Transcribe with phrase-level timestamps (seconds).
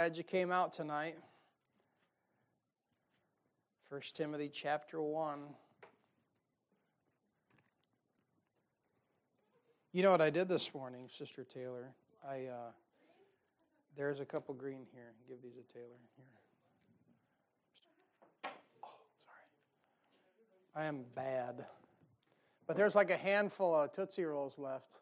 [0.00, 1.16] Glad you came out tonight.
[3.90, 5.40] 1 Timothy chapter 1.
[9.92, 11.92] You know what I did this morning, Sister Taylor?
[12.26, 12.70] I uh,
[13.94, 15.12] there's a couple green here.
[15.28, 16.24] Give these to Taylor here.
[18.82, 18.88] Oh,
[20.72, 20.82] sorry.
[20.82, 21.66] I am bad.
[22.66, 24.96] But there's like a handful of Tootsie Rolls left.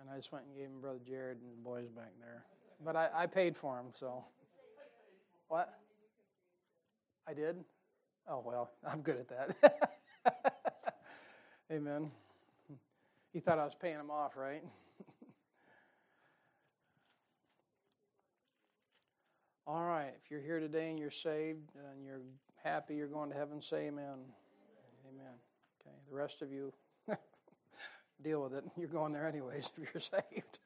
[0.00, 2.46] And I just went and gave them Brother Jared and the boys back there.
[2.84, 4.24] But I, I paid for them, so.
[5.48, 5.72] What?
[7.28, 7.56] I did?
[8.28, 9.92] Oh, well, I'm good at that.
[11.72, 12.10] Amen.
[13.32, 14.64] You thought I was paying him off, right?
[19.66, 22.22] All right, if you're here today and you're saved and you're
[22.64, 24.18] happy you're going to heaven, say amen.
[25.08, 25.34] Amen.
[25.80, 26.72] Okay, the rest of you,
[28.22, 28.64] deal with it.
[28.76, 30.58] You're going there anyways if you're saved.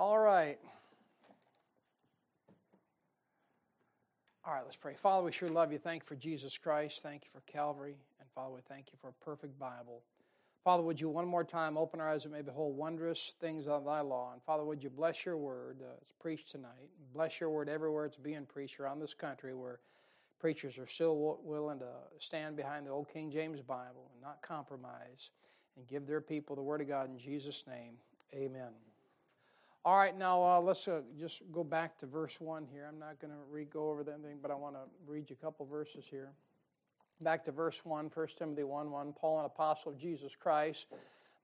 [0.00, 0.58] All right.
[4.46, 4.94] All right, let's pray.
[4.94, 5.78] Father, we sure love you.
[5.78, 7.02] Thank you for Jesus Christ.
[7.02, 7.96] Thank you for Calvary.
[8.18, 10.00] And Father, we thank you for a perfect Bible.
[10.64, 13.84] Father, would you one more time open our eyes and may behold wondrous things of
[13.84, 14.32] thy law?
[14.32, 16.88] And Father, would you bless your word uh, it's preached tonight?
[17.12, 19.80] Bless your word everywhere it's being preached around this country where
[20.38, 25.28] preachers are still willing to stand behind the old King James Bible and not compromise
[25.76, 27.96] and give their people the word of God in Jesus' name.
[28.32, 28.72] Amen.
[29.82, 32.86] All right, now uh, let's uh, just go back to verse 1 here.
[32.86, 35.42] I'm not going to re go over anything, but I want to read you a
[35.42, 36.32] couple verses here.
[37.22, 39.14] Back to verse 1, 1 Timothy 1 1.
[39.14, 40.88] Paul, an apostle of Jesus Christ,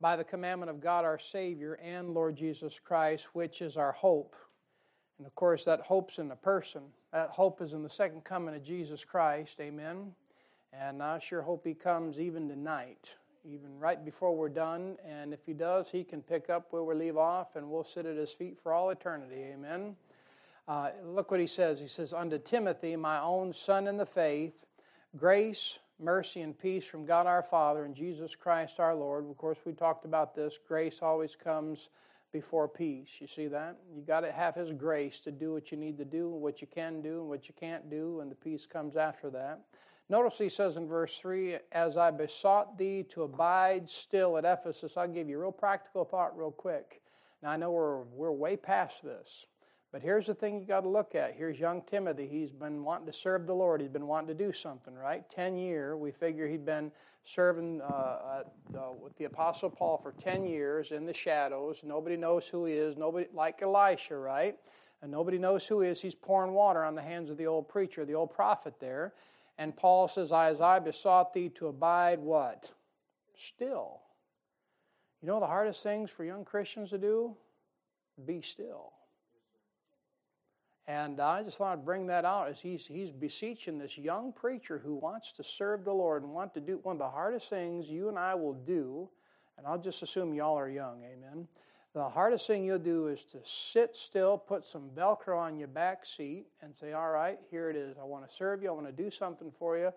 [0.02, 4.36] by the commandment of God our Savior and Lord Jesus Christ, which is our hope.
[5.16, 6.82] And of course, that hope's in the person.
[7.14, 9.58] That hope is in the second coming of Jesus Christ.
[9.62, 10.12] Amen.
[10.74, 13.14] And I sure hope he comes even tonight
[13.48, 14.96] even right before we're done.
[15.06, 18.06] And if He does, He can pick up where we leave off, and we'll sit
[18.06, 19.42] at His feet for all eternity.
[19.52, 19.96] Amen.
[20.68, 21.80] Uh, look what He says.
[21.80, 24.66] He says, Unto Timothy, my own son in the faith,
[25.16, 29.28] grace, mercy, and peace from God our Father and Jesus Christ our Lord.
[29.28, 30.58] Of course, we talked about this.
[30.66, 31.90] Grace always comes
[32.32, 33.16] before peace.
[33.20, 33.78] You see that?
[33.94, 36.66] You got to have His grace to do what you need to do, what you
[36.66, 39.60] can do, and what you can't do, and the peace comes after that.
[40.08, 44.96] Notice he says in verse 3 As I besought thee to abide still at Ephesus,
[44.96, 47.02] I'll give you a real practical thought, real quick.
[47.42, 49.46] Now, I know we're, we're way past this,
[49.92, 51.34] but here's the thing you got to look at.
[51.34, 52.28] Here's young Timothy.
[52.28, 55.28] He's been wanting to serve the Lord, he's been wanting to do something, right?
[55.28, 55.96] 10 year.
[55.96, 56.92] We figure he'd been
[57.24, 58.44] serving uh,
[58.76, 61.82] uh, with the Apostle Paul for 10 years in the shadows.
[61.84, 64.56] Nobody knows who he is, nobody like Elisha, right?
[65.02, 66.00] And nobody knows who he is.
[66.00, 69.12] He's pouring water on the hands of the old preacher, the old prophet there.
[69.58, 72.72] And Paul says, As I besought thee to abide what?
[73.34, 74.00] Still.
[75.22, 77.36] You know the hardest things for young Christians to do?
[78.24, 78.92] Be still.
[80.88, 84.78] And I just thought I'd bring that out as he's, he's beseeching this young preacher
[84.78, 87.90] who wants to serve the Lord and want to do one of the hardest things
[87.90, 89.08] you and I will do,
[89.58, 91.48] and I'll just assume y'all are young, amen
[91.96, 96.04] the hardest thing you'll do is to sit still, put some Velcro on your back
[96.04, 97.96] seat, and say, All right, here it is.
[97.98, 98.68] I want to serve you.
[98.68, 99.90] I want to do something for you,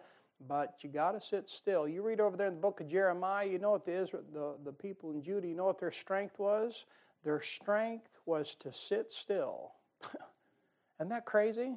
[0.48, 1.90] but you got to sit still.
[1.90, 4.56] You read over there in the book of Jeremiah, you know what the, Israel, the,
[4.64, 6.86] the people in Judah, you know what their strength was?
[7.26, 9.74] Their strength was to sit still.
[11.02, 11.76] Isn't that crazy?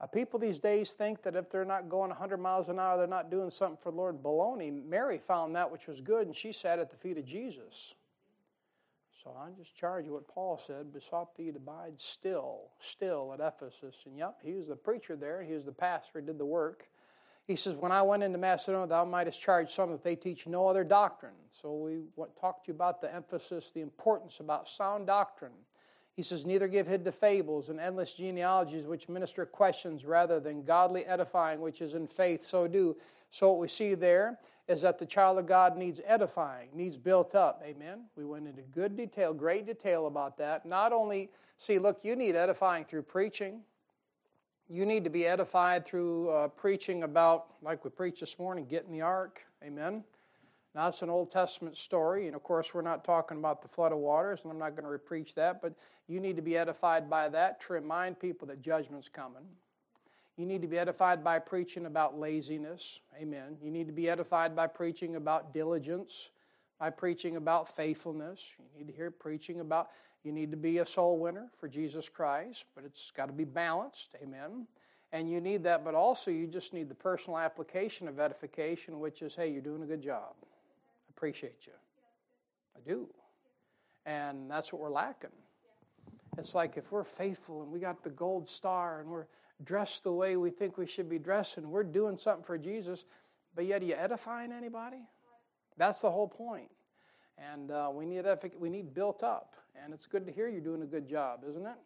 [0.00, 3.06] Uh, people these days think that if they're not going 100 miles an hour, they're
[3.06, 4.20] not doing something for Lord.
[4.20, 4.84] Baloney.
[4.84, 7.94] Mary found that which was good, and she sat at the feet of Jesus.
[9.22, 13.40] So I just charge you what Paul said, besought thee to abide still, still at
[13.40, 14.02] Ephesus.
[14.06, 16.88] And yep, he was the preacher there, he was the pastor, he did the work.
[17.46, 20.66] He says, When I went into Macedonia, thou mightest charge some that they teach no
[20.66, 21.34] other doctrine.
[21.50, 22.00] So we
[22.40, 25.52] talked to you about the emphasis, the importance about sound doctrine.
[26.14, 30.64] He says, Neither give heed to fables and endless genealogies which minister questions rather than
[30.64, 32.96] godly edifying, which is in faith, so do.
[33.30, 34.38] So what we see there
[34.72, 37.62] is that the child of God needs edifying, needs built up.
[37.64, 38.06] Amen.
[38.16, 40.66] We went into good detail, great detail about that.
[40.66, 43.60] Not only, see, look, you need edifying through preaching.
[44.68, 48.92] You need to be edified through uh, preaching about, like we preached this morning, getting
[48.92, 49.40] the ark.
[49.62, 50.02] Amen.
[50.74, 53.92] Now, it's an Old Testament story, and of course, we're not talking about the flood
[53.92, 55.74] of waters, and I'm not going to repreach that, but
[56.08, 59.42] you need to be edified by that to remind people that judgment's coming.
[60.36, 63.00] You need to be edified by preaching about laziness.
[63.20, 63.56] Amen.
[63.62, 66.30] You need to be edified by preaching about diligence,
[66.78, 68.52] by preaching about faithfulness.
[68.58, 69.90] You need to hear preaching about,
[70.24, 73.44] you need to be a soul winner for Jesus Christ, but it's got to be
[73.44, 74.14] balanced.
[74.22, 74.66] Amen.
[75.12, 79.20] And you need that, but also you just need the personal application of edification, which
[79.20, 80.32] is, hey, you're doing a good job.
[80.42, 81.72] I appreciate you.
[82.74, 83.06] I do.
[84.06, 85.30] And that's what we're lacking.
[86.38, 89.26] It's like if we're faithful and we got the gold star and we're
[89.64, 93.04] dressed the way we think we should be dressed and we're doing something for Jesus,
[93.54, 95.08] but yet are you edifying anybody?
[95.76, 96.70] That's the whole point.
[97.38, 98.24] And uh, we, need
[98.58, 99.56] we need built up.
[99.82, 101.76] And it's good to hear you're doing a good job, isn't it?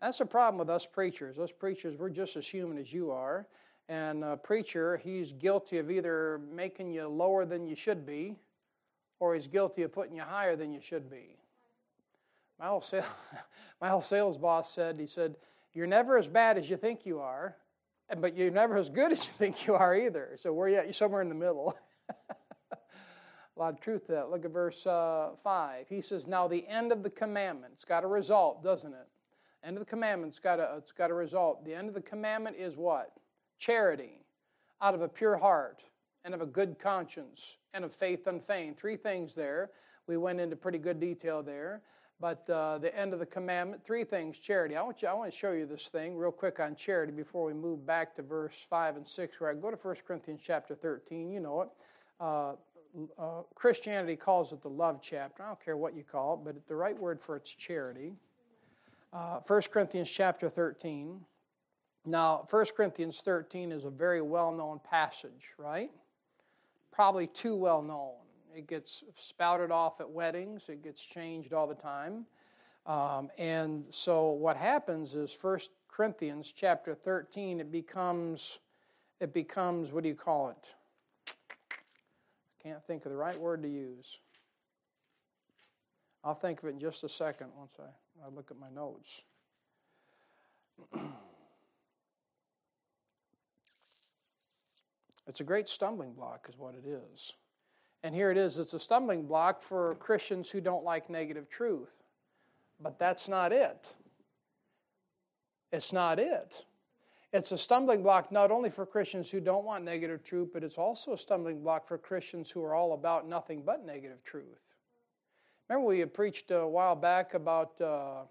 [0.00, 1.38] That's the problem with us preachers.
[1.38, 3.46] Us preachers, we're just as human as you are.
[3.88, 8.36] And a preacher, he's guilty of either making you lower than you should be,
[9.18, 11.36] or he's guilty of putting you higher than you should be.
[12.58, 13.06] My old, sales,
[13.80, 15.34] my old sales boss said, he said,
[15.72, 17.56] You're never as bad as you think you are,
[18.18, 20.36] but you're never as good as you think you are either.
[20.36, 20.84] So where you at?
[20.84, 21.76] You're somewhere in the middle.
[22.70, 24.30] a lot of truth to that.
[24.30, 25.86] Look at verse uh, 5.
[25.88, 29.06] He says, Now the end of the commandment, it's got a result, doesn't it?
[29.62, 31.64] End of the commandment's got a, it's got a result.
[31.64, 33.12] The end of the commandment is what?
[33.58, 34.24] Charity,
[34.80, 35.82] out of a pure heart,
[36.24, 38.78] and of a good conscience, and of faith unfeigned.
[38.78, 39.70] Three things there.
[40.06, 41.82] We went into pretty good detail there.
[42.20, 44.76] But uh, the end of the commandment, three things charity.
[44.76, 47.46] I want, you, I want to show you this thing real quick on charity before
[47.46, 50.74] we move back to verse 5 and 6, where I go to 1 Corinthians chapter
[50.74, 51.30] 13.
[51.30, 51.68] You know it.
[52.20, 52.52] Uh,
[53.18, 55.42] uh, Christianity calls it the love chapter.
[55.42, 58.12] I don't care what you call it, but the right word for it's charity.
[59.12, 61.20] Uh, 1 Corinthians chapter 13.
[62.04, 65.90] Now, 1 Corinthians 13 is a very well known passage, right?
[66.92, 68.14] Probably too well known.
[68.54, 72.26] It gets spouted off at weddings, it gets changed all the time.
[72.86, 75.58] Um, and so what happens is 1
[75.88, 78.58] Corinthians chapter 13, it becomes,
[79.20, 80.74] it becomes, what do you call it?
[81.28, 84.18] I can't think of the right word to use.
[86.24, 87.84] I'll think of it in just a second once I,
[88.24, 89.22] I look at my notes.
[95.26, 97.32] it's a great stumbling block, is what it is.
[98.02, 101.92] And here it is it's a stumbling block for Christians who don't like negative truth.
[102.80, 103.94] But that's not it.
[105.72, 106.64] It's not it.
[107.32, 110.78] It's a stumbling block not only for Christians who don't want negative truth, but it's
[110.78, 114.58] also a stumbling block for Christians who are all about nothing but negative truth.
[115.68, 118.22] Remember, we had preached a while back about, uh,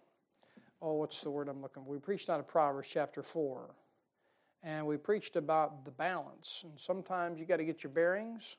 [0.82, 1.90] oh, what's the word I'm looking for?
[1.90, 3.70] We preached out of Proverbs chapter 4.
[4.64, 6.66] And we preached about the balance.
[6.66, 8.58] And sometimes you got to get your bearings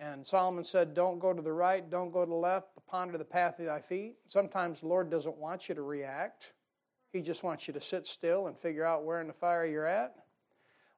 [0.00, 3.18] and Solomon said, Don't go to the right, don't go to the left, but ponder
[3.18, 4.16] the path of thy feet.
[4.28, 6.54] Sometimes the Lord doesn't want you to react,
[7.12, 9.86] He just wants you to sit still and figure out where in the fire you're
[9.86, 10.14] at.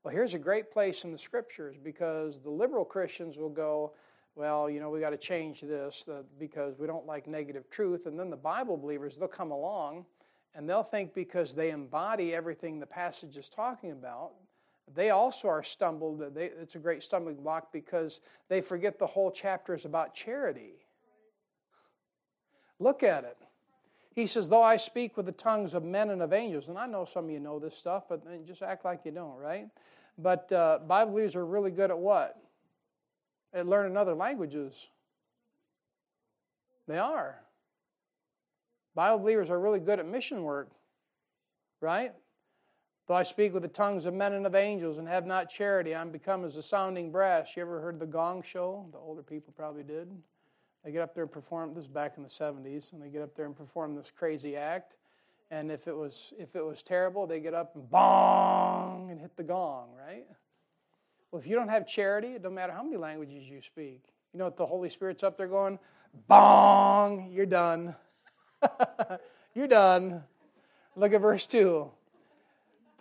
[0.04, 3.94] Well, here's a great place in the scriptures because the liberal Christians will go,
[4.36, 8.06] Well, you know, we got to change this uh, because we don't like negative truth.
[8.06, 10.06] And then the Bible believers, they'll come along
[10.54, 14.32] and they'll think because they embody everything the passage is talking about,
[14.94, 16.34] they also are stumbled.
[16.34, 20.86] They, it's a great stumbling block because they forget the whole chapter is about charity.
[22.78, 23.38] Look at it.
[24.14, 26.86] He says, Though I speak with the tongues of men and of angels, and I
[26.86, 29.68] know some of you know this stuff, but just act like you don't, right?
[30.18, 32.36] But uh, Bible believers are really good at what?
[33.54, 34.88] At learning other languages.
[36.86, 37.40] They are.
[38.94, 40.70] Bible believers are really good at mission work,
[41.80, 42.12] right?
[43.12, 45.94] Though I speak with the tongues of men and of angels and have not charity,
[45.94, 47.54] I'm become as a sounding brass.
[47.54, 48.86] You ever heard the gong show?
[48.90, 50.08] The older people probably did.
[50.82, 53.34] They get up there and perform this back in the 70s, and they get up
[53.34, 54.96] there and perform this crazy act.
[55.50, 59.36] And if it was if it was terrible, they get up and bong and hit
[59.36, 60.24] the gong, right?
[61.30, 64.04] Well, if you don't have charity, it don't matter how many languages you speak.
[64.32, 65.78] You know what the Holy Spirit's up there going,
[66.28, 67.94] bong, you're done.
[69.54, 70.24] you're done.
[70.96, 71.90] Look at verse 2.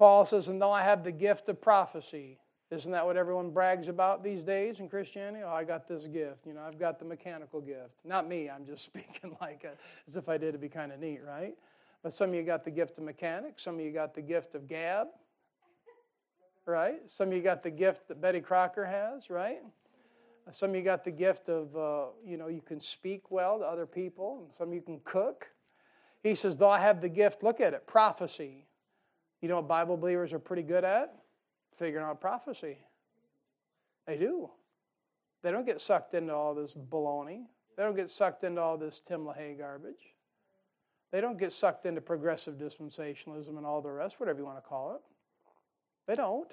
[0.01, 2.39] Paul says, and though I have the gift of prophecy,
[2.71, 5.43] isn't that what everyone brags about these days in Christianity?
[5.45, 6.47] Oh, I got this gift.
[6.47, 7.99] You know, I've got the mechanical gift.
[8.03, 9.73] Not me, I'm just speaking like a,
[10.07, 10.47] as if I did.
[10.47, 11.53] It'd be kind of neat, right?
[12.01, 14.55] But some of you got the gift of mechanics, some of you got the gift
[14.55, 15.05] of gab,
[16.65, 17.01] right?
[17.05, 19.59] Some of you got the gift that Betty Crocker has, right?
[20.49, 23.65] Some of you got the gift of, uh, you know, you can speak well to
[23.65, 25.51] other people, and some of you can cook.
[26.23, 28.65] He says, though I have the gift, look at it, prophecy.
[29.41, 31.13] You know what Bible believers are pretty good at?
[31.77, 32.77] Figuring out prophecy.
[34.05, 34.49] They do.
[35.41, 37.45] They don't get sucked into all this baloney.
[37.75, 40.13] They don't get sucked into all this Tim LaHaye garbage.
[41.11, 44.67] They don't get sucked into progressive dispensationalism and all the rest, whatever you want to
[44.67, 45.01] call it.
[46.07, 46.51] They don't.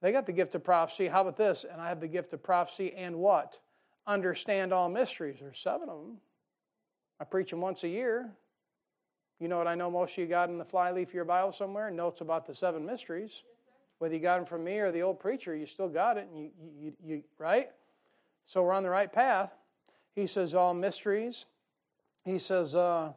[0.00, 1.08] They got the gift of prophecy.
[1.08, 1.64] How about this?
[1.64, 3.58] And I have the gift of prophecy and what?
[4.06, 5.38] Understand all mysteries.
[5.40, 6.18] There's seven of them.
[7.20, 8.30] I preach them once a year.
[9.40, 11.52] You know what I know most of you got in the flyleaf of your Bible
[11.52, 11.90] somewhere?
[11.90, 13.44] Notes about the seven mysteries.
[13.98, 16.28] Whether you got them from me or the old preacher, you still got it.
[16.32, 17.70] And you, you, you, right?
[18.46, 19.52] So we're on the right path.
[20.14, 21.46] He says all mysteries.
[22.24, 23.12] He says, uh,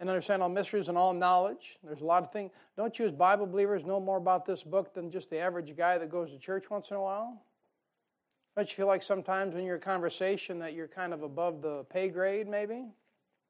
[0.00, 1.78] and understand all mysteries and all knowledge.
[1.82, 2.52] There's a lot of things.
[2.76, 5.98] Don't you, as Bible believers, know more about this book than just the average guy
[5.98, 7.42] that goes to church once in a while?
[8.56, 11.84] Don't you feel like sometimes when you're in conversation that you're kind of above the
[11.90, 12.86] pay grade, maybe?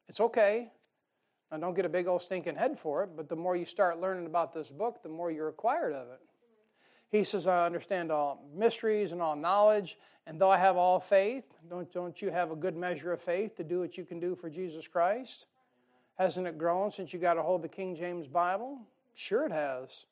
[0.09, 0.71] It's okay.
[1.51, 4.01] And don't get a big old stinking head for it, but the more you start
[4.01, 6.21] learning about this book, the more you're acquired of it.
[7.09, 11.45] He says, I understand all mysteries and all knowledge, and though I have all faith,
[11.71, 14.35] don't, don't you have a good measure of faith to do what you can do
[14.35, 15.47] for Jesus Christ?
[16.19, 18.81] Hasn't it grown since you got a hold of the King James Bible?
[19.15, 20.07] Sure, it has.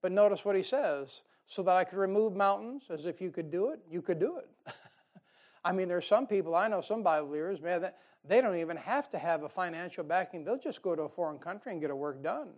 [0.00, 3.50] But notice what he says so that I could remove mountains, as if you could
[3.50, 4.48] do it, you could do it.
[5.64, 7.98] I mean, there's some people, I know some Bible believers, man, that
[8.28, 10.44] they don't even have to have a financial backing.
[10.44, 12.48] They'll just go to a foreign country and get a work done.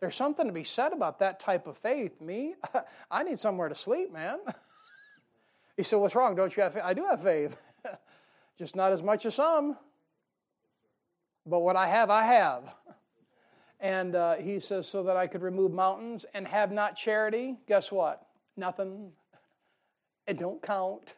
[0.00, 2.20] There's something to be said about that type of faith.
[2.20, 2.54] Me,
[3.10, 4.38] I need somewhere to sleep, man.
[5.76, 6.34] He said, What's wrong?
[6.34, 6.82] Don't you have faith?
[6.84, 7.56] I do have faith.
[8.58, 9.76] just not as much as some.
[11.44, 12.72] But what I have, I have.
[13.78, 17.92] And uh, he says, So that I could remove mountains and have not charity, guess
[17.92, 18.26] what?
[18.56, 19.12] Nothing.
[20.26, 21.14] It don't count.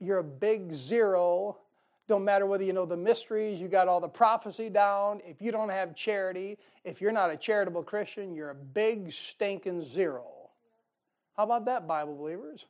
[0.00, 1.58] You're a big zero
[2.06, 5.20] don't matter whether you know the mysteries, you got all the prophecy down.
[5.24, 9.82] If you don't have charity, if you're not a charitable Christian, you're a big stinking
[9.82, 10.26] zero.
[11.36, 12.66] How about that, Bible believers?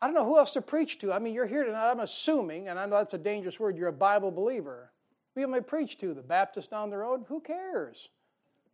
[0.00, 1.12] I don't know who else to preach to.
[1.12, 3.88] I mean, you're here tonight, I'm assuming, and I know that's a dangerous word, you're
[3.88, 4.92] a Bible believer.
[5.34, 6.14] Who am I preach to?
[6.14, 7.24] The Baptist down the road?
[7.28, 8.08] Who cares?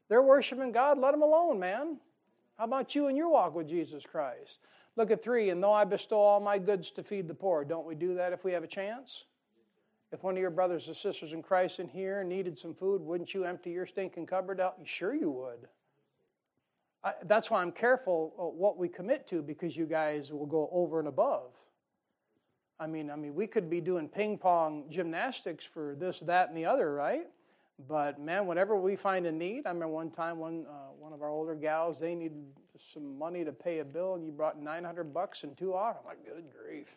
[0.09, 1.99] They're worshiping God, let them alone, man.
[2.59, 4.61] How about you and your walk with Jesus Christ?
[4.97, 7.87] Look at three, and though I bestow all my goods to feed the poor, don't
[7.87, 9.25] we do that if we have a chance?
[10.15, 13.35] If one of your brothers or sisters in Christ in here needed some food, wouldn't
[13.35, 14.77] you empty your stinking cupboard out?
[14.85, 15.67] Sure, you would.
[17.03, 21.01] I, that's why I'm careful what we commit to because you guys will go over
[21.01, 21.51] and above.
[22.79, 26.57] I mean, I mean, we could be doing ping pong gymnastics for this, that, and
[26.57, 27.27] the other, right?
[27.89, 31.23] But man, whenever we find a need, I remember one time one uh, one of
[31.23, 32.45] our older gals they needed
[32.79, 35.97] some money to pay a bill, and you brought 900 bucks and two off.
[35.99, 36.97] I'm like, good grief!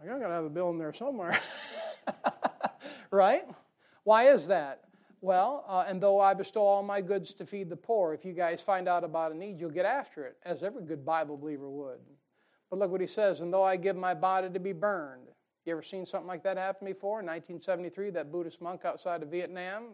[0.00, 1.38] I'm like, I gotta have a bill in there somewhere.
[3.10, 3.44] right?
[4.04, 4.82] Why is that?
[5.20, 8.34] Well, uh, and though I bestow all my goods to feed the poor, if you
[8.34, 11.70] guys find out about a need, you'll get after it, as every good Bible believer
[11.70, 12.00] would.
[12.68, 15.28] But look what he says, and though I give my body to be burned.
[15.64, 17.20] You ever seen something like that happen before?
[17.20, 19.84] In 1973, that Buddhist monk outside of Vietnam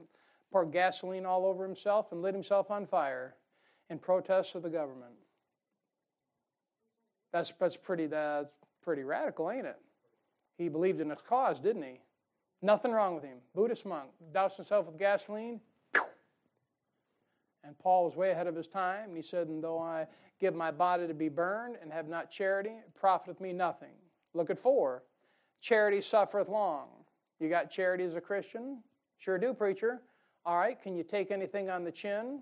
[0.51, 3.37] poured gasoline all over himself and lit himself on fire
[3.89, 5.13] in protest of the government.
[7.33, 8.49] That's, that's, pretty, that's
[8.83, 9.79] pretty radical, ain't it?
[10.61, 12.01] He believed in a cause, didn't he?
[12.61, 13.39] Nothing wrong with him.
[13.55, 15.59] Buddhist monk, doused himself with gasoline.
[17.65, 20.07] And Paul was way ahead of his time, and he said, And though I
[20.39, 23.95] give my body to be burned and have not charity, it profiteth me nothing.
[24.35, 25.03] Look at four.
[25.63, 26.89] Charity suffereth long.
[27.39, 28.83] You got charity as a Christian?
[29.17, 30.03] Sure do, preacher.
[30.45, 32.41] All right, can you take anything on the chin?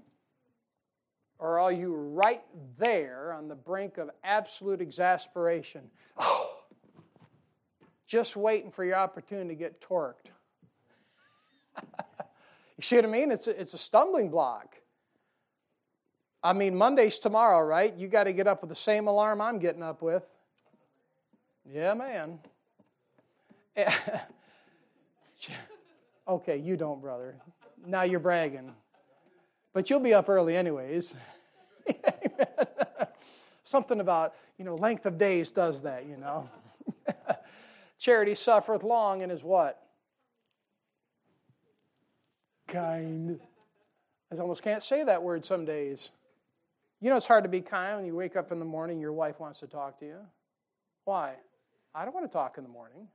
[1.39, 2.43] Or are you right
[2.79, 5.83] there on the brink of absolute exasperation?
[6.17, 6.48] Oh.
[8.09, 10.33] Just waiting for your opportunity to get torqued.
[12.77, 13.31] you see what I mean?
[13.31, 14.77] It's a, it's a stumbling block.
[16.43, 17.95] I mean, Monday's tomorrow, right?
[17.95, 20.25] You got to get up with the same alarm I'm getting up with.
[21.71, 22.39] Yeah, man.
[26.29, 27.37] okay, you don't, brother.
[27.87, 28.73] Now you're bragging.
[29.75, 31.15] But you'll be up early, anyways.
[33.65, 36.49] Something about, you know, length of days does that, you know.
[37.99, 39.83] Charity suffereth long and is what?
[42.69, 43.41] Kind.
[44.33, 46.13] I almost can't say that word some days.
[47.01, 49.13] You know, it's hard to be kind when you wake up in the morning, your
[49.13, 50.19] wife wants to talk to you.
[51.05, 51.35] Why?
[51.95, 53.09] I don't want to talk in the morning.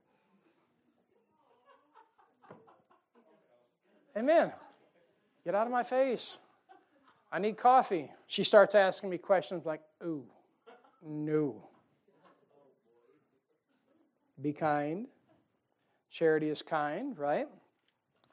[4.17, 4.51] Amen.
[5.43, 6.37] Get out of my face.
[7.31, 8.11] I need coffee.
[8.27, 10.25] She starts asking me questions like, ooh,
[11.05, 11.67] no.
[14.41, 15.07] Be kind.
[16.09, 17.47] Charity is kind, right?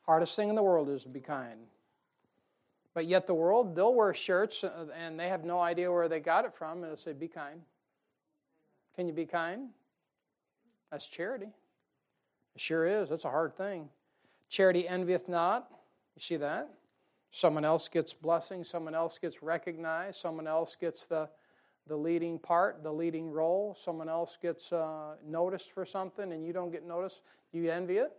[0.07, 1.61] Hardest thing in the world is to be kind.
[2.95, 6.21] But yet, the world, they'll wear shirts uh, and they have no idea where they
[6.21, 7.61] got it from, and they'll say, Be kind.
[8.97, 9.69] Can you be kind?
[10.91, 11.47] That's charity.
[12.55, 13.09] It sure is.
[13.09, 13.89] That's a hard thing.
[14.49, 15.69] Charity envieth not.
[16.17, 16.69] You see that?
[17.31, 21.29] Someone else gets blessing, someone else gets recognized, someone else gets the
[21.87, 23.77] the leading part, the leading role.
[23.79, 27.23] Someone else gets uh, noticed for something and you don't get noticed.
[27.53, 28.13] You envy it.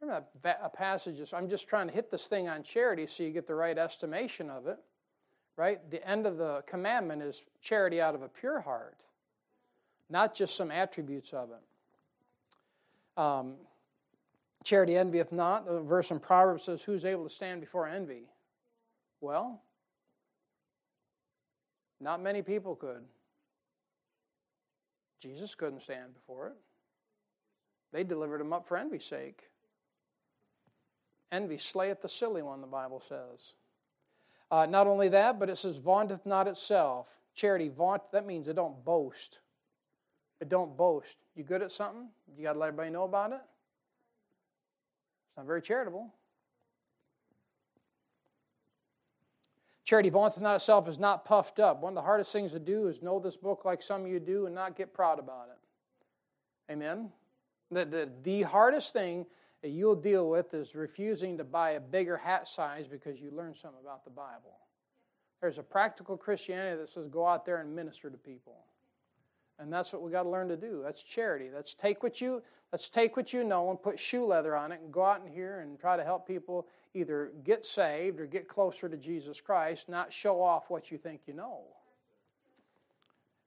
[0.00, 3.46] Remember a passage, I'm just trying to hit this thing on charity so you get
[3.46, 4.78] the right estimation of it.
[5.56, 5.78] Right?
[5.90, 9.04] The end of the commandment is charity out of a pure heart,
[10.08, 13.20] not just some attributes of it.
[13.20, 13.56] Um,
[14.64, 15.64] Charity envieth not.
[15.64, 18.24] The verse in Proverbs says, Who's able to stand before envy?
[19.20, 19.62] Well,
[22.00, 23.02] not many people could.
[25.20, 26.56] Jesus couldn't stand before it.
[27.92, 29.50] They delivered him up for envy's sake.
[31.30, 33.54] Envy slayeth the silly one, the Bible says.
[34.50, 37.08] Uh, not only that, but it says, vaunteth not itself.
[37.34, 39.38] Charity, vaunt, that means it don't boast.
[40.40, 41.16] It don't boast.
[41.36, 42.08] You good at something?
[42.36, 43.40] You got to let everybody know about it?
[45.28, 46.12] It's not very charitable.
[49.90, 51.82] Charity vaunteth not itself is not puffed up.
[51.82, 54.20] One of the hardest things to do is know this book like some of you
[54.20, 56.72] do and not get proud about it.
[56.72, 57.10] Amen?
[57.72, 59.26] The, the, the hardest thing
[59.62, 63.56] that you'll deal with is refusing to buy a bigger hat size because you learned
[63.56, 64.58] something about the Bible.
[65.40, 68.58] There's a practical Christianity that says go out there and minister to people.
[69.60, 70.80] And that's what we got to learn to do.
[70.82, 71.50] That's charity.
[71.54, 74.80] Let's take what you let's take what you know and put shoe leather on it
[74.80, 78.48] and go out in here and try to help people either get saved or get
[78.48, 81.62] closer to Jesus Christ, not show off what you think you know.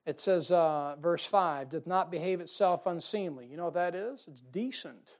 [0.05, 3.45] It says, uh, verse 5, doth not behave itself unseemly.
[3.45, 4.25] You know what that is?
[4.27, 5.15] It's decent.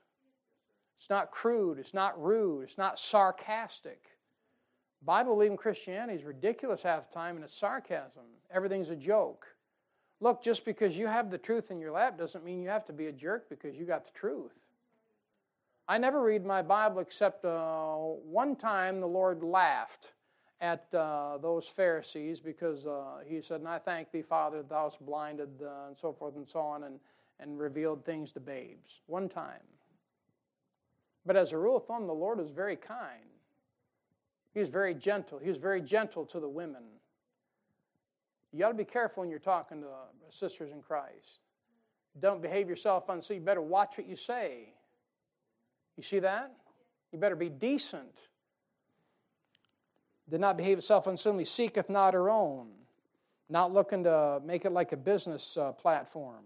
[0.98, 1.78] It's not crude.
[1.78, 2.64] It's not rude.
[2.64, 4.10] It's not sarcastic.
[5.02, 8.24] Bible believing Christianity is ridiculous half the time and it's sarcasm.
[8.50, 9.53] Everything's a joke.
[10.20, 12.92] Look, just because you have the truth in your lap doesn't mean you have to
[12.92, 14.54] be a jerk because you got the truth.
[15.86, 20.12] I never read my Bible except uh, one time the Lord laughed
[20.60, 25.04] at uh, those Pharisees because uh, he said, And I thank thee, Father, thou hast
[25.04, 27.00] blinded, uh, and so forth and so on, and,
[27.38, 29.00] and revealed things to babes.
[29.06, 29.60] One time.
[31.26, 33.20] But as a rule of thumb, the Lord is very kind.
[34.54, 35.38] He was very gentle.
[35.38, 36.82] He was very gentle to the women.
[38.54, 39.88] You ought to be careful when you're talking to
[40.28, 41.40] sisters in Christ.
[42.20, 43.40] Don't behave yourself unseemly.
[43.40, 44.72] You better watch what you say.
[45.96, 46.52] You see that?
[47.10, 48.20] You better be decent.
[50.30, 52.68] Did not behave itself unseemly, seeketh not her own,
[53.48, 56.44] not looking to make it like a business uh, platform,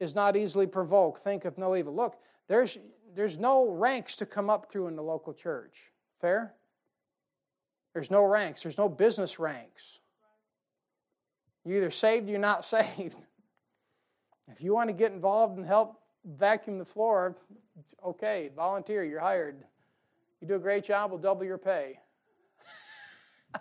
[0.00, 1.94] is not easily provoked, thinketh no evil.
[1.94, 2.16] Look,
[2.48, 2.78] there's,
[3.14, 5.92] there's no ranks to come up through in the local church.
[6.20, 6.52] Fair?
[7.94, 10.00] There's no ranks, there's no business ranks.
[11.64, 13.16] You're either saved or you're not saved.
[14.48, 17.36] If you want to get involved and help vacuum the floor,
[17.80, 18.50] it's okay.
[18.54, 19.64] Volunteer, you're hired.
[20.40, 21.98] You do a great job, we'll double your pay.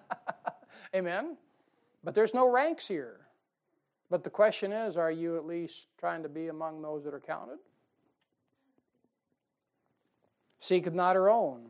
[0.95, 1.37] Amen?
[2.03, 3.19] But there's no ranks here.
[4.09, 7.19] But the question is are you at least trying to be among those that are
[7.19, 7.59] counted?
[10.59, 11.69] Seeketh not her own.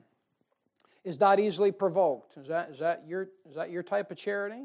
[1.04, 2.38] Is not easily provoked.
[2.38, 4.64] Is that, is that, your, is that your type of charity?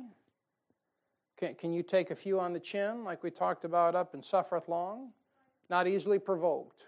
[1.37, 4.25] Can, can you take a few on the chin, like we talked about up and
[4.25, 5.11] suffereth long?
[5.69, 6.85] Not easily provoked.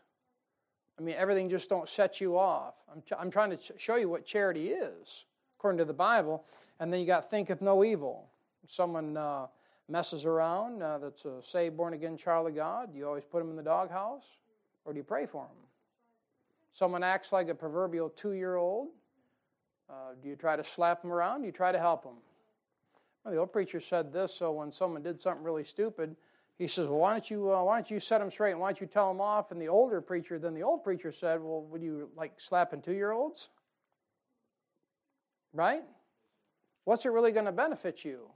[0.98, 2.74] I mean, everything just don't set you off.
[2.90, 5.26] I'm, I'm trying to show you what charity is,
[5.58, 6.44] according to the Bible.
[6.80, 8.30] And then you got thinketh no evil.
[8.66, 9.46] Someone uh,
[9.88, 12.94] messes around uh, that's a saved, born again child of God.
[12.94, 14.38] You always put them in the doghouse,
[14.84, 15.56] or do you pray for them?
[16.72, 18.88] Someone acts like a proverbial two-year-old.
[19.90, 21.40] Uh, do you try to slap them around?
[21.40, 22.16] Do you try to help them?
[23.28, 26.16] Well, the old preacher said this, so when someone did something really stupid,
[26.56, 28.68] he says, well, why don't you, uh, why don't you set them straight and why
[28.68, 29.50] don't you tell them off?
[29.50, 33.50] And the older preacher, then the old preacher said, well, would you like slapping two-year-olds?
[35.52, 35.82] Right?
[36.84, 38.30] What's it really going to benefit you?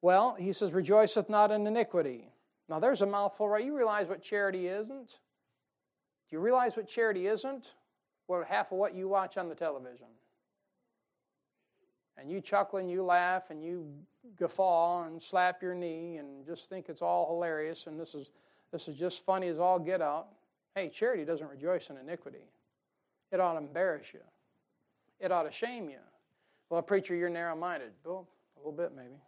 [0.00, 2.28] Well, he says, rejoiceth not in iniquity.
[2.68, 3.64] Now, there's a mouthful, right?
[3.64, 5.08] You realize what charity isn't?
[5.08, 7.74] Do you realize what charity isn't?
[8.28, 10.06] Well, half of what you watch on the television
[12.20, 13.86] and you chuckle and you laugh and you
[14.38, 18.30] guffaw and slap your knee and just think it's all hilarious and this is
[18.72, 20.28] this is just funny as all get out.
[20.74, 22.44] Hey, charity doesn't rejoice in iniquity.
[23.32, 24.20] It ought to embarrass you.
[25.18, 25.98] It ought to shame you.
[26.68, 27.90] Well, preacher, you're narrow minded.
[28.04, 29.20] Well, a little bit maybe.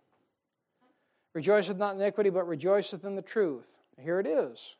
[1.34, 3.66] Rejoiceth not in iniquity, but rejoiceth in the truth.
[3.98, 4.76] Here it is.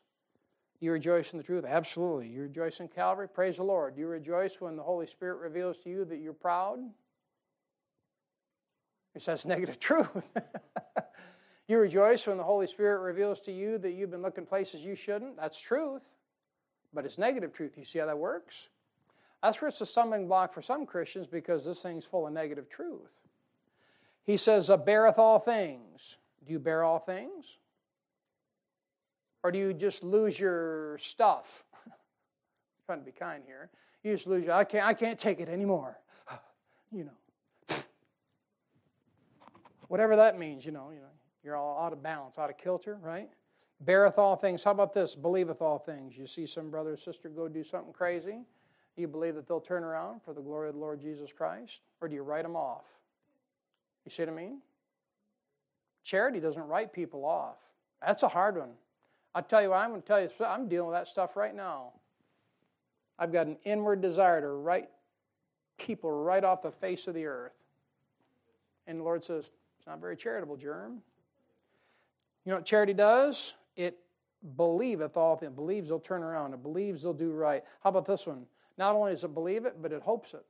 [0.79, 1.65] You rejoice in the truth?
[1.65, 2.27] Absolutely.
[2.27, 3.27] You rejoice in Calvary?
[3.27, 3.97] Praise the Lord.
[3.97, 6.79] You rejoice when the Holy Spirit reveals to you that you're proud?
[9.13, 10.29] He says negative truth.
[11.67, 14.95] you rejoice when the Holy Spirit reveals to you that you've been looking places you
[14.95, 15.37] shouldn't.
[15.37, 16.07] That's truth,
[16.93, 17.77] but it's negative truth.
[17.77, 18.69] You see how that works?
[19.43, 22.69] That's where it's a stumbling block for some Christians because this thing's full of negative
[22.69, 23.11] truth.
[24.23, 26.17] He says, beareth all things.
[26.45, 27.45] Do you bear all things?
[29.43, 31.65] Or do you just lose your stuff?
[32.85, 33.69] Trying to be kind here.
[34.01, 35.99] You just lose your, I can't, I can't take it anymore.
[36.91, 37.11] you know
[39.93, 42.97] whatever that means, you know, you know, you're all out of balance, out of kilter,
[43.03, 43.29] right?
[43.85, 44.63] beareth all things.
[44.63, 45.15] How about this?
[45.15, 46.17] Believeth all things.
[46.17, 48.39] You see some brother or sister go do something crazy,
[48.95, 51.81] you believe that they'll turn around for the glory of the Lord Jesus Christ?
[52.01, 52.85] Or do you write them off?
[54.05, 54.59] You see what I mean?
[56.03, 57.57] Charity doesn't write people off.
[58.05, 58.71] That's a hard one.
[59.33, 61.55] I tell you what, I'm going to tell you, I'm dealing with that stuff right
[61.55, 61.93] now.
[63.17, 64.89] I've got an inward desire to write
[65.77, 67.53] people right off the face of the earth.
[68.85, 69.53] And the Lord says,
[69.83, 71.01] it's not very charitable, Germ.
[72.45, 73.53] You know what charity does?
[73.75, 73.99] It
[74.55, 75.51] believeth all things.
[75.51, 76.53] It believes they'll turn around.
[76.53, 77.65] It believes they'll do right.
[77.83, 78.45] How about this one?
[78.77, 80.45] Not only does it believe it, but it hopes it.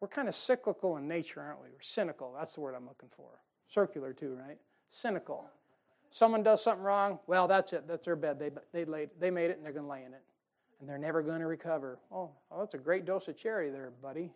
[0.00, 1.68] We're kind of cyclical in nature, aren't we?
[1.68, 2.34] We're cynical.
[2.34, 3.28] That's the word I'm looking for.
[3.68, 4.56] Circular, too, right?
[4.88, 5.44] Cynical.
[6.08, 7.86] Someone does something wrong, well, that's it.
[7.86, 8.38] That's their bed.
[8.38, 10.22] They, they, laid, they made it and they're going to lay in it.
[10.80, 11.98] And they're never going to recover.
[12.10, 14.32] Oh, oh, that's a great dose of charity there, buddy.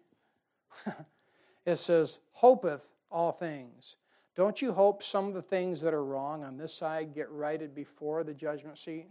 [1.64, 3.96] it says, hopeth all things.
[4.36, 7.74] Don't you hope some of the things that are wrong on this side get righted
[7.74, 9.08] before the judgment seat?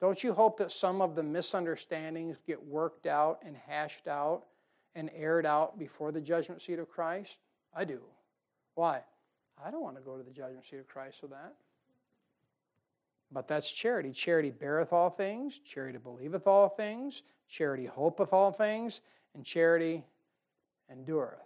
[0.00, 4.44] Don't you hope that some of the misunderstandings get worked out and hashed out
[4.94, 7.38] and aired out before the judgment seat of Christ?
[7.74, 8.00] I do.
[8.74, 9.02] Why?
[9.64, 11.54] I don't want to go to the judgment seat of Christ for that.
[13.32, 14.12] But that's charity.
[14.12, 19.00] Charity beareth all things, charity believeth all things, charity hopeth all things,
[19.34, 20.04] and charity
[20.90, 21.45] endureth.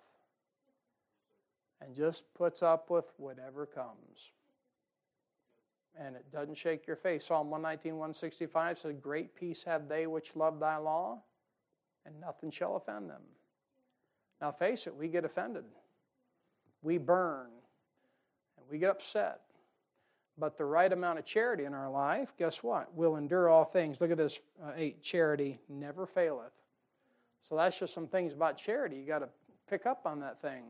[1.80, 4.32] And just puts up with whatever comes
[5.98, 7.26] and it doesn't shake your face.
[7.26, 11.22] Psalm 119, 165 says, Great peace have they which love thy law,
[12.06, 13.22] and nothing shall offend them.
[14.40, 15.64] Now, face it, we get offended.
[16.82, 17.48] We burn,
[18.56, 19.40] and we get upset.
[20.38, 22.88] But the right amount of charity in our life, guess what?
[22.94, 24.00] We'll endure all things.
[24.00, 26.52] Look at this uh, 8 charity never faileth.
[27.42, 28.96] So that's just some things about charity.
[28.96, 29.28] You got to
[29.68, 30.64] pick up on that thing.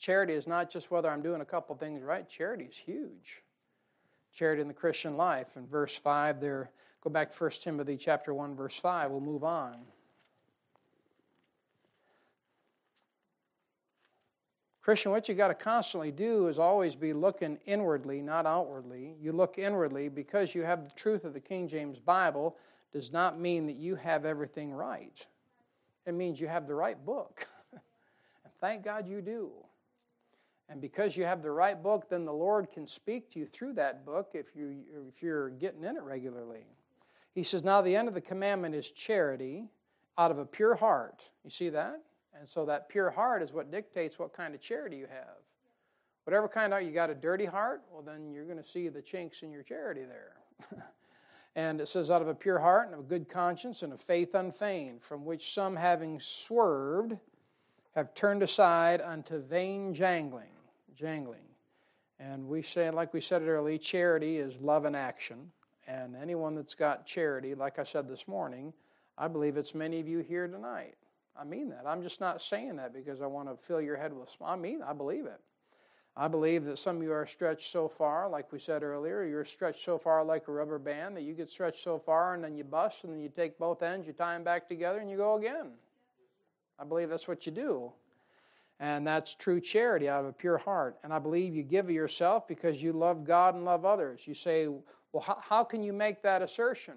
[0.00, 3.44] Charity is not just whether I'm doing a couple things right, charity is huge
[4.32, 5.56] charity in the Christian life.
[5.56, 6.70] In verse 5 there,
[7.02, 9.10] go back to 1 Timothy chapter 1, verse 5.
[9.10, 9.76] We'll move on.
[14.82, 19.14] Christian, what you got to constantly do is always be looking inwardly, not outwardly.
[19.20, 22.56] You look inwardly because you have the truth of the King James Bible
[22.92, 25.24] does not mean that you have everything right.
[26.06, 27.46] It means you have the right book.
[27.72, 29.50] and thank God you do.
[30.70, 33.72] And because you have the right book, then the Lord can speak to you through
[33.72, 34.76] that book if, you,
[35.08, 36.64] if you're getting in it regularly.
[37.34, 39.68] He says, Now the end of the commandment is charity
[40.16, 41.28] out of a pure heart.
[41.44, 42.00] You see that?
[42.38, 45.38] And so that pure heart is what dictates what kind of charity you have.
[46.24, 49.02] Whatever kind of you got a dirty heart, well, then you're going to see the
[49.02, 50.36] chinks in your charity there.
[51.56, 53.98] and it says, out of a pure heart and of a good conscience and a
[53.98, 57.16] faith unfeigned, from which some having swerved
[57.96, 60.52] have turned aside unto vain jangling
[61.00, 61.40] jangling.
[62.18, 65.50] And we say, like we said earlier, charity is love in action.
[65.88, 68.74] And anyone that's got charity, like I said this morning,
[69.16, 70.94] I believe it's many of you here tonight.
[71.36, 71.84] I mean that.
[71.86, 74.36] I'm just not saying that because I want to fill your head with.
[74.44, 75.40] I mean, I believe it.
[76.16, 79.44] I believe that some of you are stretched so far, like we said earlier, you're
[79.44, 82.54] stretched so far like a rubber band that you get stretched so far and then
[82.54, 85.16] you bust and then you take both ends, you tie them back together, and you
[85.16, 85.70] go again.
[86.78, 87.92] I believe that's what you do.
[88.80, 90.96] And that's true charity out of a pure heart.
[91.04, 94.22] And I believe you give of yourself because you love God and love others.
[94.26, 94.68] You say,
[95.12, 96.94] well, how, how can you make that assertion?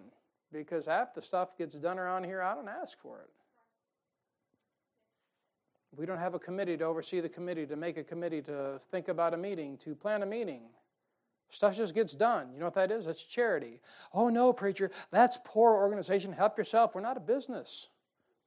[0.54, 3.30] Because half the stuff gets done around here, I don't ask for it.
[5.96, 9.10] We don't have a committee to oversee the committee, to make a committee, to think
[9.10, 10.62] about a meeting, to plan a meeting.
[11.50, 12.50] Stuff just gets done.
[12.54, 13.06] You know what that is?
[13.06, 13.80] That's charity.
[14.14, 16.32] Oh, no, preacher, that's poor organization.
[16.32, 16.96] Help yourself.
[16.96, 17.90] We're not a business,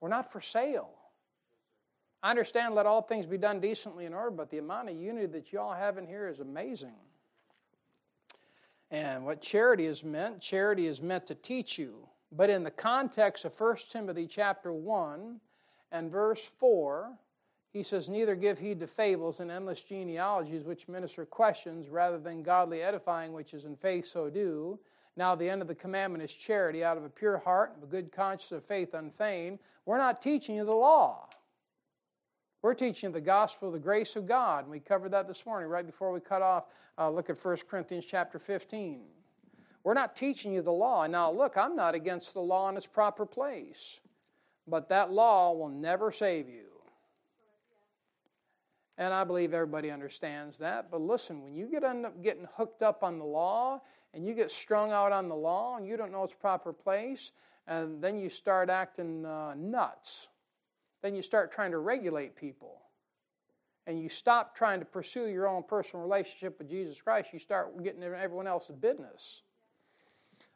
[0.01, 0.90] we're not for sale.
[2.22, 5.26] I understand let all things be done decently in order, but the amount of unity
[5.26, 6.94] that you all have in here is amazing.
[8.90, 12.09] And what charity is meant, charity is meant to teach you.
[12.33, 15.40] But in the context of 1 Timothy chapter 1
[15.92, 17.16] and verse 4,
[17.72, 22.42] he says, Neither give heed to fables and endless genealogies which minister questions rather than
[22.42, 24.79] godly edifying, which is in faith so do.
[25.16, 28.12] Now, the end of the commandment is charity out of a pure heart, a good
[28.12, 29.59] conscience of faith unfeigned.
[29.85, 31.29] We're not teaching you the law.
[32.66, 34.64] We're teaching the gospel the grace of God.
[34.64, 36.64] And we covered that this morning, right before we cut off.
[36.98, 39.02] Uh, look at 1 Corinthians chapter 15.
[39.85, 41.07] We're not teaching you the law.
[41.07, 44.00] Now, look, I'm not against the law in its proper place,
[44.66, 46.64] but that law will never save you.
[48.98, 50.90] And I believe everybody understands that.
[50.90, 53.81] But listen, when you get end up getting hooked up on the law
[54.12, 57.31] and you get strung out on the law and you don't know its proper place,
[57.68, 60.26] and then you start acting uh, nuts
[61.07, 62.83] then you start trying to regulate people.
[63.87, 67.81] and you stop trying to pursue your own personal relationship with Jesus Christ, you start
[67.85, 69.45] getting everyone else's business.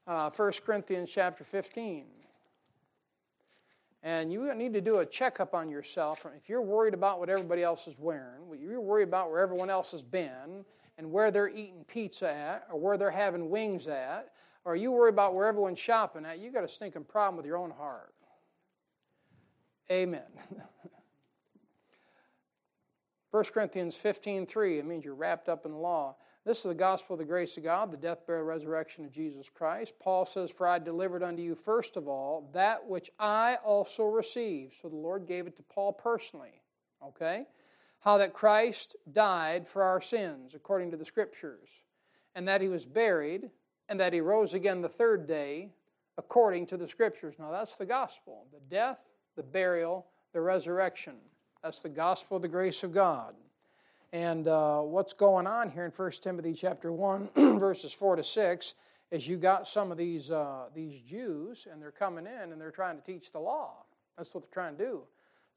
[0.05, 2.07] Uh, 1 Corinthians chapter 15.
[4.03, 6.27] And you need to do a checkup on yourself.
[6.37, 9.93] If you're worried about what everybody else is wearing, you're worried about where everyone else
[9.93, 10.65] has been,
[10.99, 14.33] and where they're eating pizza at, or where they're having wings at,
[14.65, 17.57] or you worry about where everyone's shopping at, you got a stinking problem with your
[17.57, 18.13] own heart.
[19.91, 20.23] Amen.
[23.31, 26.17] 1 Corinthians 15 3, it means you're wrapped up in the law.
[26.45, 29.51] This is the gospel of the grace of God, the death, burial, resurrection of Jesus
[29.51, 29.95] Christ.
[30.01, 34.75] Paul says, For I delivered unto you first of all that which I also received.
[34.81, 36.63] So the Lord gave it to Paul personally.
[37.05, 37.45] Okay?
[38.01, 41.69] How that Christ died for our sins, according to the Scriptures,
[42.35, 43.51] and that he was buried,
[43.91, 45.73] and that he rose again the third day,
[46.17, 47.35] according to the Scriptures.
[47.39, 48.99] Now that's the gospel the death,
[49.37, 51.15] the burial, the resurrection.
[51.63, 53.35] That's the gospel of the grace of God.
[54.13, 58.75] And uh, what's going on here in 1 Timothy chapter 1, verses 4 to 6,
[59.11, 62.71] is you got some of these, uh, these Jews, and they're coming in and they're
[62.71, 63.85] trying to teach the law.
[64.17, 65.03] That's what they're trying to do.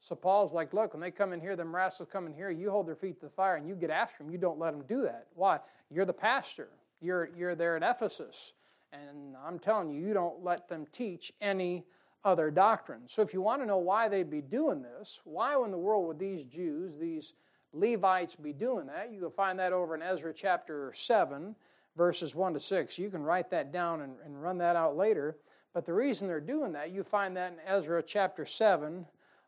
[0.00, 2.70] So Paul's like, look, when they come in here, them rascals come in here, you
[2.70, 4.30] hold their feet to the fire and you get after them.
[4.30, 5.28] You don't let them do that.
[5.34, 5.60] Why?
[5.90, 6.68] You're the pastor.
[7.00, 8.52] You're, you're there at Ephesus.
[8.92, 11.86] And I'm telling you, you don't let them teach any
[12.24, 13.02] other doctrine.
[13.06, 16.06] So if you want to know why they'd be doing this, why in the world
[16.06, 17.34] would these Jews, these
[17.72, 19.12] Levites be doing that.
[19.12, 21.54] You can find that over in Ezra chapter 7,
[21.96, 22.98] verses 1 to 6.
[22.98, 25.36] You can write that down and, and run that out later.
[25.72, 29.04] But the reason they're doing that, you find that in Ezra chapter 7,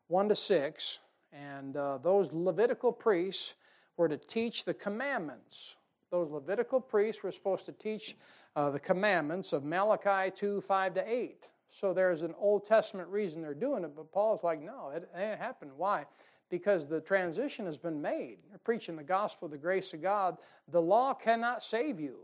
[0.08, 0.98] 1 to 6.
[1.32, 3.54] And uh, those Levitical priests
[3.96, 5.76] were to teach the commandments.
[6.10, 8.16] Those Levitical priests were supposed to teach
[8.54, 11.48] uh, the commandments of Malachi 2, 5 to 8.
[11.76, 15.38] So there's an Old Testament reason they're doing it, but Paul's like, no, it, ain't
[15.38, 15.72] happened.
[15.76, 16.06] Why?
[16.48, 18.38] because the transition has been made.
[18.48, 20.36] You're preaching the gospel, the grace of God.
[20.68, 22.18] The law cannot save you.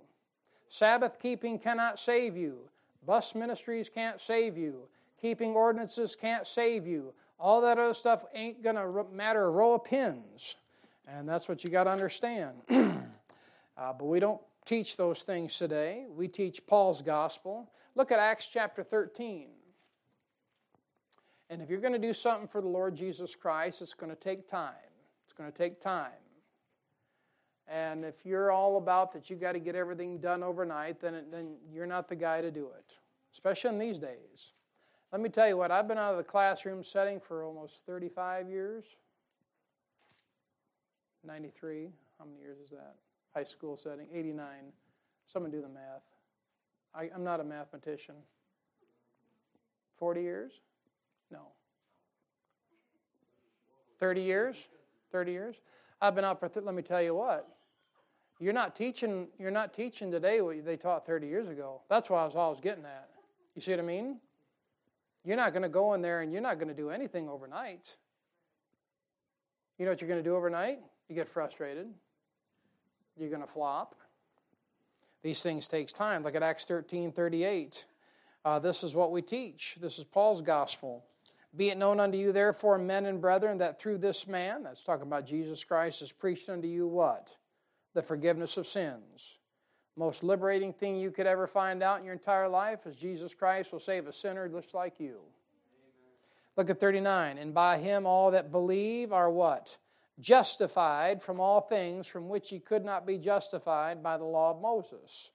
[0.69, 2.69] Sabbath keeping cannot save you.
[3.05, 4.89] Bus ministries can't save you.
[5.21, 7.13] Keeping ordinances can't save you.
[7.39, 10.57] All that other stuff ain't going to matter a row of pins.
[11.07, 12.55] And that's what you got to understand.
[12.71, 16.07] uh, but we don't teach those things today.
[16.09, 17.69] We teach Paul's gospel.
[17.95, 19.49] Look at Acts chapter 13.
[21.51, 24.17] And if you're going to do something for the Lord Jesus Christ, it's going to
[24.17, 24.73] take time.
[25.25, 26.13] It's going to take time.
[27.69, 31.57] And if you're all about that you got to get everything done overnight, then, then
[31.71, 32.97] you're not the guy to do it,
[33.33, 34.55] especially in these days.
[35.13, 38.49] Let me tell you what, I've been out of the classroom setting for almost 35
[38.49, 38.85] years.
[41.25, 42.97] 93, how many years is that?
[43.35, 44.47] High school setting, 89.
[45.27, 46.03] Someone do the math.
[46.95, 48.15] I, I'm not a mathematician.
[49.99, 50.53] 40 years?
[51.31, 51.49] No.
[53.99, 54.69] 30 years?
[55.11, 55.57] 30 years?
[56.01, 57.49] I've been out for, th- let me tell you what.
[58.41, 61.83] You're not teaching, you're not teaching today what they taught 30 years ago.
[61.89, 63.09] That's what I was always getting at.
[63.55, 64.19] You see what I mean?
[65.25, 67.97] You're not going to go in there and you're not going to do anything overnight.
[69.79, 70.81] You know what you're going to do overnight?
[71.09, 71.87] You get frustrated.
[73.17, 73.95] You're going to flop.
[75.23, 76.25] These things takes time.
[76.25, 77.87] Look at Acts 13, 38.
[78.45, 79.77] Uh, this is what we teach.
[79.81, 81.05] This is Paul's gospel.
[81.55, 85.07] Be it known unto you, therefore, men and brethren, that through this man, that's talking
[85.07, 87.31] about Jesus Christ, is preached unto you what?
[87.95, 89.39] The forgiveness of sins.
[89.97, 93.73] Most liberating thing you could ever find out in your entire life is Jesus Christ
[93.73, 95.21] will save a sinner just like you.
[96.57, 97.39] Look at 39.
[97.39, 99.77] And by him all that believe are what?
[100.21, 104.61] Justified from all things from which he could not be justified by the law of
[104.61, 105.31] Moses.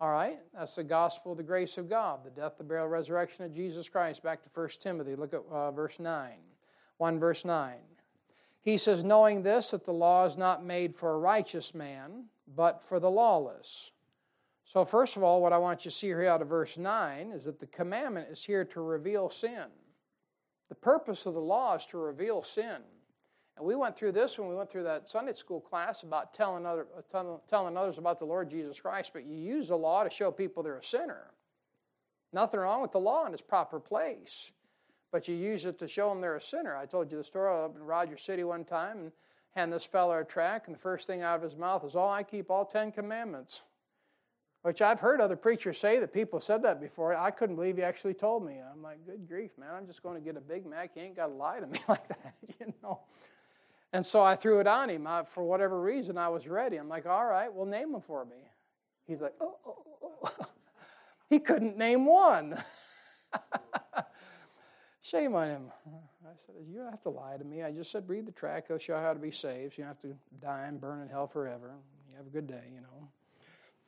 [0.00, 3.44] All right, that's the gospel of the grace of God, the death, the burial, resurrection
[3.44, 4.22] of Jesus Christ.
[4.22, 6.32] Back to 1 Timothy, look at uh, verse 9.
[6.98, 7.74] 1 verse 9.
[8.60, 12.82] He says, Knowing this, that the law is not made for a righteous man, but
[12.82, 13.92] for the lawless.
[14.64, 17.32] So, first of all, what I want you to see here out of verse 9
[17.32, 19.66] is that the commandment is here to reveal sin.
[20.70, 22.80] The purpose of the law is to reveal sin.
[23.56, 26.66] And we went through this when we went through that Sunday school class about telling,
[26.66, 30.10] other, uh, telling others about the Lord Jesus Christ, but you use the law to
[30.10, 31.30] show people they're a sinner.
[32.32, 34.50] Nothing wrong with the law in its proper place,
[35.12, 36.76] but you use it to show them they're a sinner.
[36.76, 39.12] I told you the story up in Rogers City one time and
[39.54, 42.08] hand this fellow a track, and the first thing out of his mouth is, Oh,
[42.08, 43.62] I keep all Ten Commandments.
[44.62, 47.14] Which I've heard other preachers say that people said that before.
[47.14, 48.54] I couldn't believe he actually told me.
[48.72, 50.92] I'm like, good grief, man, I'm just going to get a Big Mac.
[50.96, 53.00] You ain't got to lie to me like that, you know.
[53.94, 55.06] And so I threw it on him.
[55.06, 56.78] I, for whatever reason, I was ready.
[56.78, 58.36] I'm like, all right, well, name them for me.
[59.06, 60.18] He's like, oh, oh, oh.
[60.40, 60.46] oh.
[61.30, 62.60] he couldn't name one.
[65.00, 65.62] Shame on him.
[66.24, 67.62] I said, You don't have to lie to me.
[67.62, 68.64] I just said, Read the track.
[68.68, 69.74] It'll show you how to be saved.
[69.74, 71.74] So you don't have to die and burn in hell forever.
[72.10, 73.08] You have a good day, you know.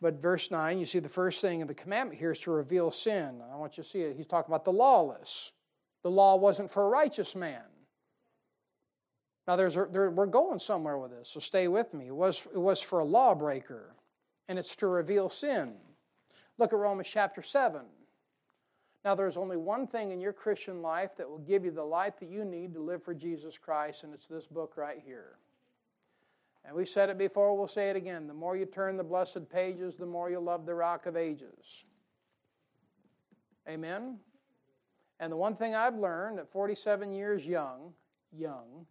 [0.01, 2.93] But verse 9, you see the first thing in the commandment here is to reveal
[2.93, 3.41] sin.
[3.53, 4.17] I want you to see it.
[4.17, 5.53] He's talking about the lawless.
[6.03, 7.63] The law wasn't for a righteous man.
[9.47, 12.09] Now, there's there, we're going somewhere with this, so stay with me.
[12.09, 13.95] It was, it was for a lawbreaker,
[14.49, 15.75] and it's to reveal sin.
[16.59, 17.83] Look at Romans chapter 7.
[19.05, 22.19] Now, there's only one thing in your Christian life that will give you the light
[22.19, 25.37] that you need to live for Jesus Christ, and it's this book right here.
[26.65, 28.27] And we said it before, we'll say it again.
[28.27, 31.85] The more you turn the blessed pages, the more you love the rock of ages.
[33.69, 34.19] Amen?
[35.21, 37.93] And the one thing I've learned at 47 years young,
[38.33, 38.87] young,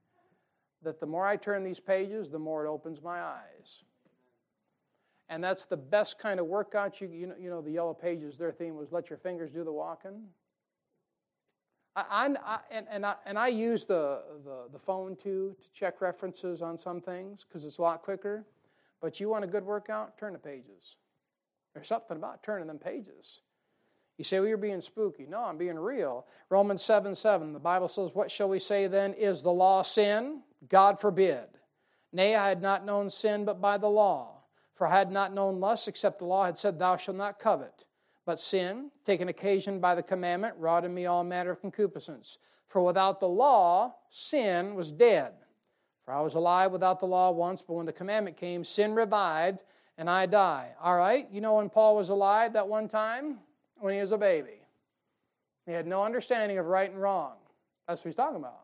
[0.86, 3.84] that the more I turn these pages, the more it opens my eyes.
[5.28, 7.02] And that's the best kind of workout.
[7.02, 9.64] You, you, know, you know, the Yellow Pages, their theme was let your fingers do
[9.64, 10.24] the walking.
[11.96, 16.02] I, I, and, and, I, and I use the, the, the phone too to check
[16.02, 18.46] references on some things because it's a lot quicker.
[19.02, 20.18] But you want a good workout?
[20.18, 20.98] Turn the pages.
[21.74, 23.42] There's something about turning them pages.
[24.18, 25.26] You say, well, you're being spooky.
[25.28, 26.26] No, I'm being real.
[26.50, 29.14] Romans 7 7, the Bible says, What shall we say then?
[29.14, 30.42] Is the law sin?
[30.70, 31.46] God forbid.
[32.12, 34.36] Nay, I had not known sin but by the law.
[34.76, 37.86] For I had not known lust except the law had said, Thou shalt not covet.
[38.26, 42.38] But sin, taken occasion by the commandment, wrought in me all manner of concupiscence.
[42.68, 45.34] For without the law, sin was dead.
[46.04, 49.64] For I was alive without the law once, but when the commandment came, sin revived,
[49.98, 50.72] and I die.
[50.82, 53.40] All right, you know when Paul was alive that one time?
[53.78, 54.62] When he was a baby.
[55.66, 57.34] He had no understanding of right and wrong.
[57.88, 58.62] That's what he's talking about.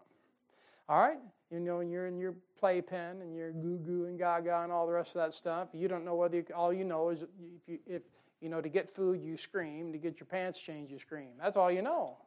[0.87, 1.17] All right?
[1.51, 4.87] You know, when you're in your playpen and you're goo goo and gaga and all
[4.87, 7.67] the rest of that stuff, you don't know whether you, all you know is if
[7.67, 8.03] you, if
[8.39, 11.31] you know to get food you scream, to get your pants changed you scream.
[11.37, 12.17] That's all you know.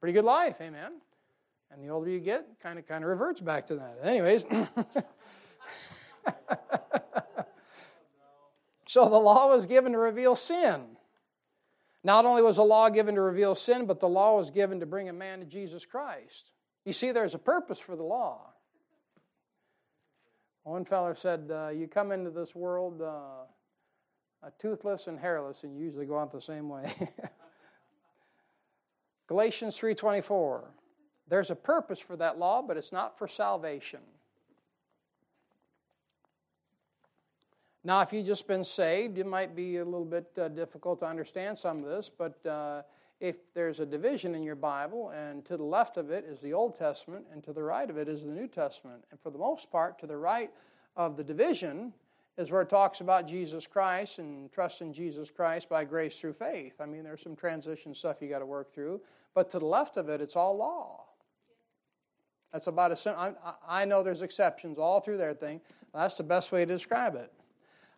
[0.00, 0.92] Pretty good life, amen.
[1.70, 3.98] And the older you get, kind of kind of reverts back to that.
[4.02, 4.46] Anyways,
[8.86, 10.82] so the law was given to reveal sin.
[12.02, 14.86] Not only was the law given to reveal sin, but the law was given to
[14.86, 16.52] bring a man to Jesus Christ.
[16.86, 18.52] You see, there's a purpose for the law.
[20.62, 25.84] One fellow said, uh, You come into this world uh, toothless and hairless, and you
[25.84, 26.84] usually go out the same way.
[29.26, 30.62] Galatians 3:24.
[31.28, 34.00] There's a purpose for that law, but it's not for salvation.
[37.82, 41.06] Now, if you've just been saved, it might be a little bit uh, difficult to
[41.06, 42.82] understand some of this, but uh,
[43.20, 46.52] if there's a division in your Bible, and to the left of it is the
[46.52, 49.04] Old Testament, and to the right of it is the New Testament.
[49.10, 50.50] And for the most part, to the right
[50.96, 51.92] of the division
[52.36, 56.34] is where it talks about Jesus Christ and trust in Jesus Christ by grace through
[56.34, 56.74] faith.
[56.80, 59.00] I mean, there's some transition stuff you got to work through,
[59.34, 61.04] but to the left of it, it's all law.
[62.52, 63.10] That's about a.
[63.10, 63.32] I,
[63.68, 65.60] I know there's exceptions all through their thing.
[65.92, 67.32] That's the best way to describe it.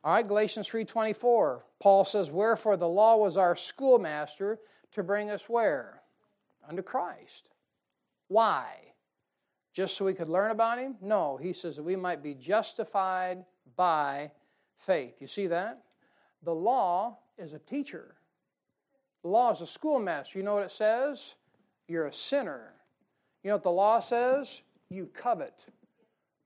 [0.02, 1.62] All right, Galatians 3:24.
[1.80, 4.58] Paul says, "Wherefore the law was our schoolmaster
[4.92, 6.02] to bring us where?
[6.68, 7.48] Unto Christ.
[8.28, 8.74] Why?
[9.72, 10.96] Just so we could learn about him?
[11.00, 13.44] No, he says that we might be justified
[13.76, 14.32] by
[14.78, 15.14] faith.
[15.20, 15.82] You see that?
[16.42, 18.16] The law is a teacher.
[19.22, 20.38] The law is a schoolmaster.
[20.38, 21.34] You know what it says?
[21.86, 22.74] You're a sinner.
[23.42, 24.62] You know what the law says?
[24.88, 25.64] You covet.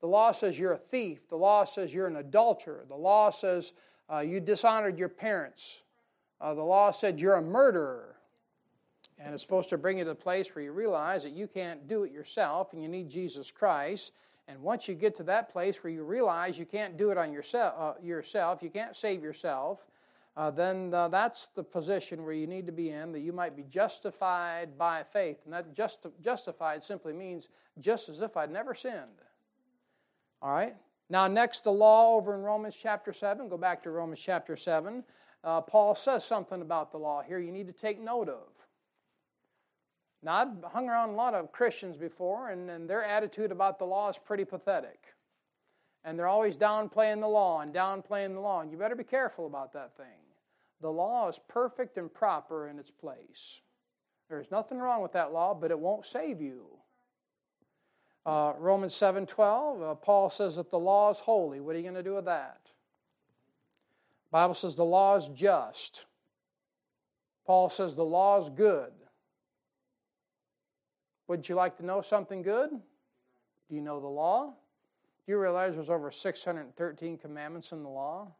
[0.01, 1.29] The law says you're a thief.
[1.29, 2.85] The law says you're an adulterer.
[2.87, 3.73] The law says
[4.11, 5.83] uh, you dishonored your parents.
[6.41, 8.12] Uh, the law said you're a murderer.
[9.23, 11.87] And it's supposed to bring you to a place where you realize that you can't
[11.87, 14.11] do it yourself and you need Jesus Christ.
[14.49, 17.31] And once you get to that place where you realize you can't do it on
[17.31, 19.85] yourself, uh, yourself you can't save yourself,
[20.35, 23.55] uh, then uh, that's the position where you need to be in, that you might
[23.55, 25.37] be justified by faith.
[25.45, 27.47] And that just, justified simply means
[27.79, 29.21] just as if I'd never sinned.
[30.41, 30.75] All right?
[31.09, 33.47] Now, next, the law over in Romans chapter 7.
[33.47, 35.03] Go back to Romans chapter 7.
[35.43, 38.49] Uh, Paul says something about the law here you need to take note of.
[40.23, 43.85] Now, I've hung around a lot of Christians before, and, and their attitude about the
[43.85, 45.13] law is pretty pathetic.
[46.05, 49.45] And they're always downplaying the law and downplaying the law, and you better be careful
[49.45, 50.05] about that thing.
[50.81, 53.61] The law is perfect and proper in its place.
[54.29, 56.67] There's nothing wrong with that law, but it won't save you.
[58.25, 61.59] Uh, Romans 7:12, uh, Paul says that the law is holy.
[61.59, 62.71] What are you going to do with that?
[64.31, 66.05] Bible says the law is just.
[67.45, 68.93] Paul says the law is good.
[71.27, 72.69] Would you like to know something good?
[72.69, 74.53] Do you know the law?
[75.25, 78.31] Do you realize there's over 613 commandments in the law?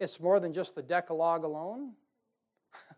[0.00, 1.92] It's more than just the Decalogue alone.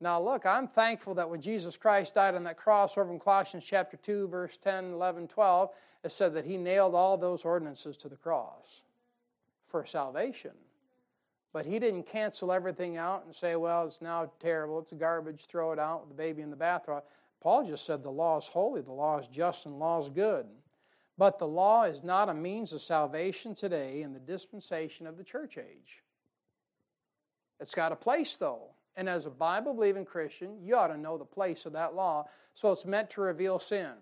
[0.00, 3.66] Now, look, I'm thankful that when Jesus Christ died on that cross over in Colossians
[3.66, 5.70] chapter 2, verse 10, 11, 12,
[6.04, 8.84] it said that he nailed all those ordinances to the cross
[9.66, 10.52] for salvation.
[11.52, 15.72] But he didn't cancel everything out and say, well, it's now terrible, it's garbage, throw
[15.72, 17.00] it out the baby in the bathroom.
[17.40, 20.08] Paul just said the law is holy, the law is just, and the law is
[20.08, 20.46] good.
[21.16, 25.24] But the law is not a means of salvation today in the dispensation of the
[25.24, 26.02] church age.
[27.60, 28.70] It's got a place, though.
[28.96, 32.28] And as a Bible believing Christian, you ought to know the place of that law.
[32.54, 33.92] So it's meant to reveal sin,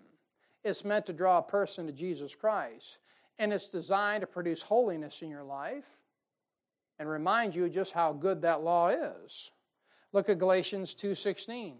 [0.63, 2.99] it's meant to draw a person to Jesus Christ.
[3.39, 5.85] And it's designed to produce holiness in your life
[6.97, 9.51] and remind you just how good that law is.
[10.11, 11.77] Look at Galatians 2:16.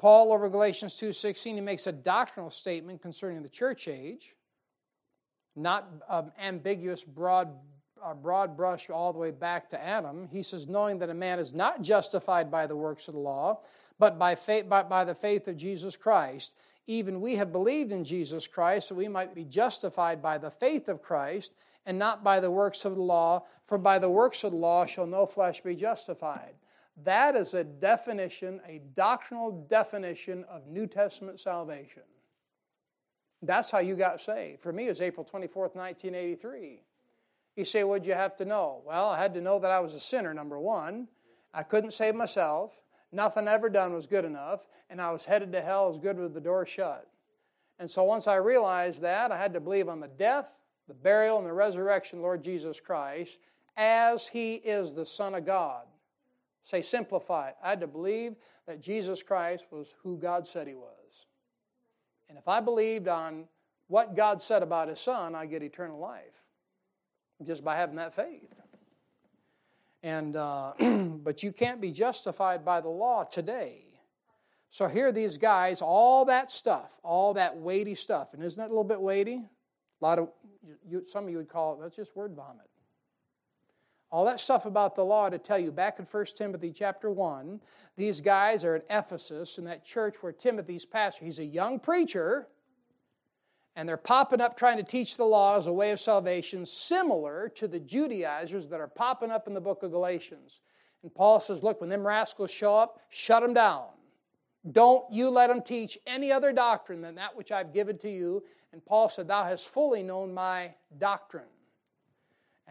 [0.00, 4.34] Paul over Galatians 2:16 he makes a doctrinal statement concerning the church age,
[5.54, 7.54] not um, ambiguous broad
[8.02, 10.26] a broad brush all the way back to Adam.
[10.32, 13.60] He says, knowing that a man is not justified by the works of the law,
[13.98, 16.54] but by, faith, by, by the faith of Jesus Christ.
[16.86, 20.88] Even we have believed in Jesus Christ, so we might be justified by the faith
[20.88, 21.52] of Christ
[21.84, 24.86] and not by the works of the law, for by the works of the law
[24.86, 26.54] shall no flesh be justified.
[27.04, 32.02] That is a definition, a doctrinal definition of New Testament salvation.
[33.42, 34.60] That's how you got saved.
[34.60, 36.82] For me, it was April 24th, 1983.
[37.56, 38.82] You say, What'd you have to know?
[38.84, 41.08] Well, I had to know that I was a sinner, number one.
[41.54, 42.72] I couldn't save myself.
[43.12, 44.66] Nothing ever done was good enough.
[44.90, 47.06] And I was headed to hell as good with the door shut.
[47.78, 50.50] And so once I realized that, I had to believe on the death,
[50.86, 53.40] the burial, and the resurrection Lord Jesus Christ
[53.76, 55.84] as He is the Son of God.
[56.64, 57.56] Say, simplify it.
[57.62, 58.36] I had to believe
[58.66, 61.26] that Jesus Christ was who God said He was.
[62.28, 63.46] And if I believed on
[63.88, 66.44] what God said about His Son, I get eternal life
[67.44, 68.54] just by having that faith.
[70.02, 70.72] And uh,
[71.22, 73.84] but you can't be justified by the law today.
[74.70, 78.72] So here these guys, all that stuff, all that weighty stuff, and isn't that a
[78.72, 79.42] little bit weighty?
[80.00, 80.28] A lot of
[80.88, 82.69] you, some of you would call it that's just word vomit.
[84.10, 87.60] All that stuff about the law to tell you back in 1 Timothy chapter 1,
[87.96, 91.24] these guys are at Ephesus in that church where Timothy's pastor.
[91.24, 92.48] He's a young preacher
[93.76, 97.48] and they're popping up trying to teach the law as a way of salvation, similar
[97.50, 100.60] to the Judaizers that are popping up in the book of Galatians.
[101.02, 103.86] And Paul says, Look, when them rascals show up, shut them down.
[104.72, 108.42] Don't you let them teach any other doctrine than that which I've given to you.
[108.72, 111.44] And Paul said, Thou hast fully known my doctrine.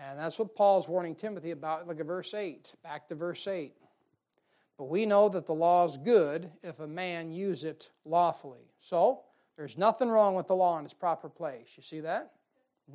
[0.07, 1.87] And that's what Paul's warning Timothy about.
[1.87, 2.73] Look at verse 8.
[2.83, 3.73] Back to verse 8.
[4.77, 8.71] But we know that the law is good if a man use it lawfully.
[8.79, 9.21] So,
[9.57, 11.73] there's nothing wrong with the law in its proper place.
[11.75, 12.31] You see that?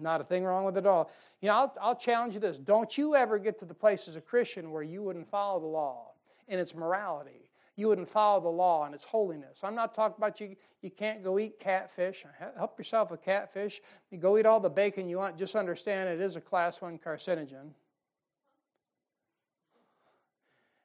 [0.00, 1.10] Not a thing wrong with it at all.
[1.42, 2.58] You know, I'll, I'll challenge you this.
[2.58, 5.66] Don't you ever get to the place as a Christian where you wouldn't follow the
[5.66, 6.12] law
[6.48, 7.50] in its morality.
[7.76, 9.64] You wouldn't follow the law and its holiness.
[9.64, 12.24] I'm not talking about you, you can't go eat catfish.
[12.56, 13.80] Help yourself with catfish.
[14.10, 15.36] You go eat all the bacon you want.
[15.36, 17.70] Just understand it is a class one carcinogen.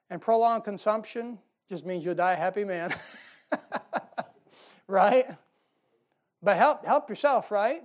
[0.09, 1.37] And prolonged consumption
[1.67, 2.93] just means you'll die a happy man.
[4.87, 5.25] right?
[6.41, 7.83] But help, help yourself, right?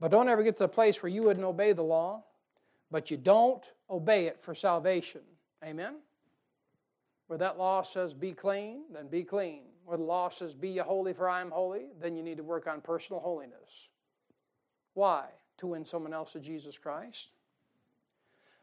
[0.00, 2.24] But don't ever get to the place where you wouldn't obey the law,
[2.90, 5.22] but you don't obey it for salvation.
[5.64, 5.96] Amen?
[7.26, 9.62] Where that law says be clean, then be clean.
[9.84, 12.44] Where the law says be ye holy for I am holy, then you need to
[12.44, 13.88] work on personal holiness.
[14.94, 15.26] Why?
[15.58, 17.30] To win someone else to Jesus Christ.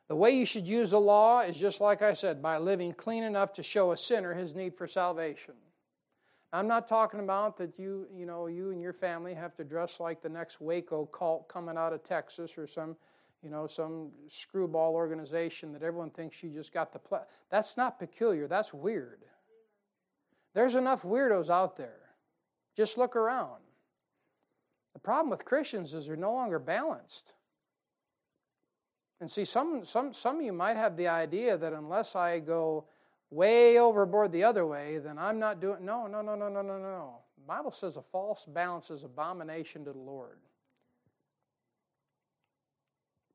[0.07, 3.23] The way you should use the law is just like I said, by living clean
[3.23, 5.55] enough to show a sinner his need for salvation.
[6.51, 9.99] I'm not talking about that you, you know, you and your family have to dress
[9.99, 12.95] like the next Waco cult coming out of Texas or some,
[13.43, 17.19] you know, some screwball organization that everyone thinks you just got the play.
[17.49, 18.47] That's not peculiar.
[18.47, 19.19] That's weird.
[20.53, 21.99] There's enough weirdos out there.
[22.77, 23.59] Just look around.
[24.93, 27.33] The problem with Christians is they're no longer balanced.
[29.19, 32.85] And see, some, some, some of you might have the idea that unless I go
[33.29, 35.83] way overboard the other way, then I'm not doing.
[35.83, 37.15] No, no, no, no, no, no, no.
[37.37, 40.37] The Bible says a false balance is abomination to the Lord.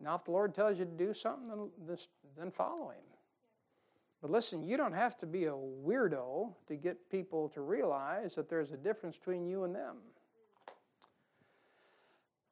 [0.01, 1.99] Now, if the Lord tells you to do something, then,
[2.37, 3.03] then follow Him.
[4.21, 8.49] But listen, you don't have to be a weirdo to get people to realize that
[8.49, 9.97] there's a difference between you and them.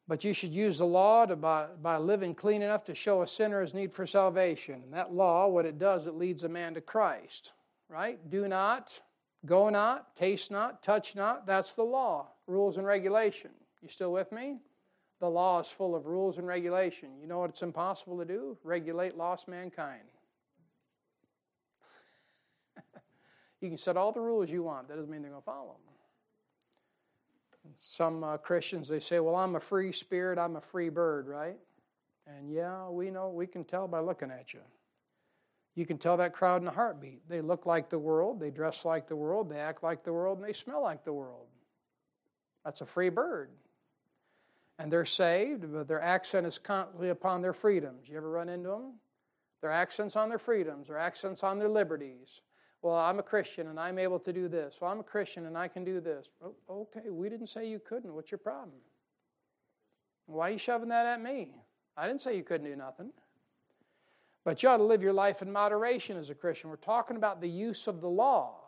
[0.09, 3.27] But you should use the law to, by, by living clean enough to show a
[3.27, 4.83] sinner his need for salvation.
[4.85, 7.55] And that law, what it does, it leads a man to Christ.
[7.89, 8.19] Right?
[8.31, 9.01] Do not,
[9.45, 11.47] go not, taste not, touch not.
[11.47, 13.51] That's the law, rules and regulation.
[13.83, 14.59] You still with me?
[15.21, 17.09] The law is full of rules and regulation.
[17.21, 18.59] You know what it's impossible to do?
[18.63, 20.03] Regulate lost mankind.
[23.63, 24.87] You can set all the rules you want.
[24.89, 25.95] That doesn't mean they're going to follow them.
[27.79, 31.57] Some uh, Christians, they say, well, I'm a free spirit, I'm a free bird, right?
[32.27, 34.61] And yeah, we know, we can tell by looking at you.
[35.75, 37.29] You can tell that crowd in a heartbeat.
[37.29, 40.39] They look like the world, they dress like the world, they act like the world,
[40.39, 41.47] and they smell like the world.
[42.65, 43.51] That's a free bird.
[44.79, 48.09] And they're saved, but their accent is constantly upon their freedoms.
[48.09, 48.95] You ever run into them?
[49.63, 52.43] Their accents on their freedoms, their accents on their liberties.
[52.83, 54.79] Well, I'm a Christian and I'm able to do this.
[54.81, 56.29] Well, I'm a Christian and I can do this.
[56.45, 58.15] Oh, okay, we didn't say you couldn't.
[58.15, 58.77] What's your problem?
[60.27, 61.55] Why are you shoving that at me?
[61.97, 63.13] I didn't say you couldn't do nothing.
[64.45, 66.71] But you ought to live your life in moderation as a Christian.
[66.71, 68.61] We're talking about the use of the law.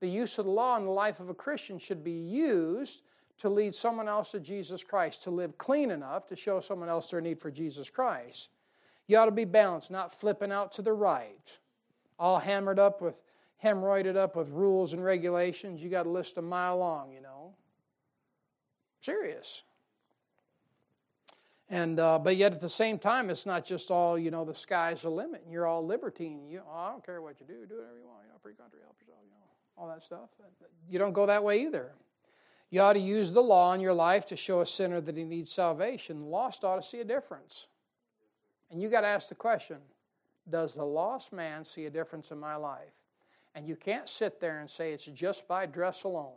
[0.00, 3.02] The use of the law in the life of a Christian should be used
[3.38, 7.10] to lead someone else to Jesus Christ, to live clean enough to show someone else
[7.10, 8.50] their need for Jesus Christ.
[9.06, 11.56] You ought to be balanced, not flipping out to the right,
[12.18, 13.14] all hammered up with,
[13.64, 15.80] hemorrhoided up with rules and regulations.
[15.80, 17.54] You got a list a mile long, you know.
[19.00, 19.62] Serious.
[21.70, 24.44] And uh, but yet at the same time, it's not just all you know.
[24.44, 26.48] The sky's the limit, and you're all libertine.
[26.48, 28.20] You, oh, I don't care what you do, do whatever you want.
[28.24, 29.18] You know, free country, help yourself.
[29.22, 29.44] You know,
[29.76, 30.30] all that stuff.
[30.88, 31.92] You don't go that way either.
[32.70, 35.24] You ought to use the law in your life to show a sinner that he
[35.24, 36.20] needs salvation.
[36.20, 37.68] The lost ought to see a difference.
[38.70, 39.78] And you got to ask the question
[40.48, 42.92] Does the lost man see a difference in my life?
[43.54, 46.34] And you can't sit there and say it's just by dress alone.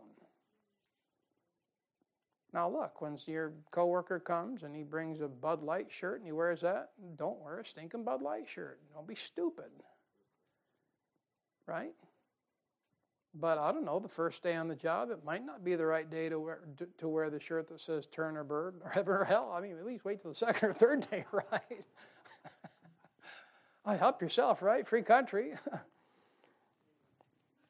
[2.54, 6.34] Now, look, when your coworker comes and he brings a Bud Light shirt and he
[6.34, 8.80] wears that, don't wear a stinking Bud Light shirt.
[8.94, 9.72] Don't be stupid.
[11.66, 11.94] Right?
[13.34, 15.86] But I don't know, the first day on the job, it might not be the
[15.86, 16.60] right day to wear,
[16.98, 19.54] to wear the shirt that says Turner Bird or heaven or hell.
[19.56, 21.86] I mean, at least wait till the second or third day, right?
[23.86, 24.88] I help yourself, right?
[24.88, 25.54] Free country.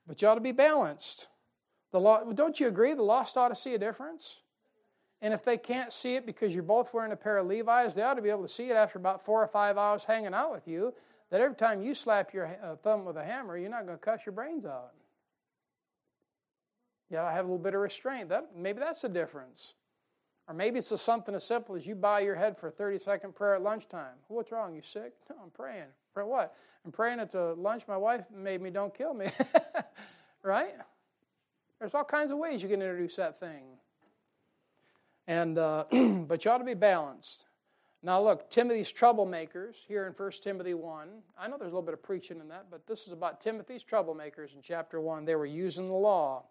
[0.08, 1.28] but you ought to be balanced.
[1.92, 2.94] The law, don't you agree?
[2.94, 4.42] The lost ought to see a difference.
[5.22, 8.02] And if they can't see it because you're both wearing a pair of Levi's, they
[8.02, 10.52] ought to be able to see it after about four or five hours hanging out
[10.52, 10.94] with you.
[11.30, 14.04] That every time you slap your uh, thumb with a hammer, you're not going to
[14.04, 14.92] cuss your brains out.
[17.12, 18.30] Yet I have a little bit of restraint.
[18.30, 19.74] That maybe that's the difference.
[20.48, 23.00] Or maybe it's just something as simple as you bow your head for a 30
[23.00, 24.16] second prayer at lunchtime.
[24.30, 24.74] What's wrong?
[24.74, 25.14] You sick?
[25.30, 25.88] No, I'm praying.
[26.14, 26.56] For what?
[26.86, 29.28] I'm praying at the lunch my wife made me don't kill me.
[30.44, 30.74] right?
[31.80, 33.64] There's all kinds of ways you can introduce that thing.
[35.28, 37.46] And uh, but you ought to be balanced.
[38.04, 41.10] Now look, Timothy's troublemakers here in 1 Timothy 1.
[41.38, 43.84] I know there's a little bit of preaching in that, but this is about Timothy's
[43.84, 45.26] troublemakers in chapter 1.
[45.26, 46.46] They were using the law.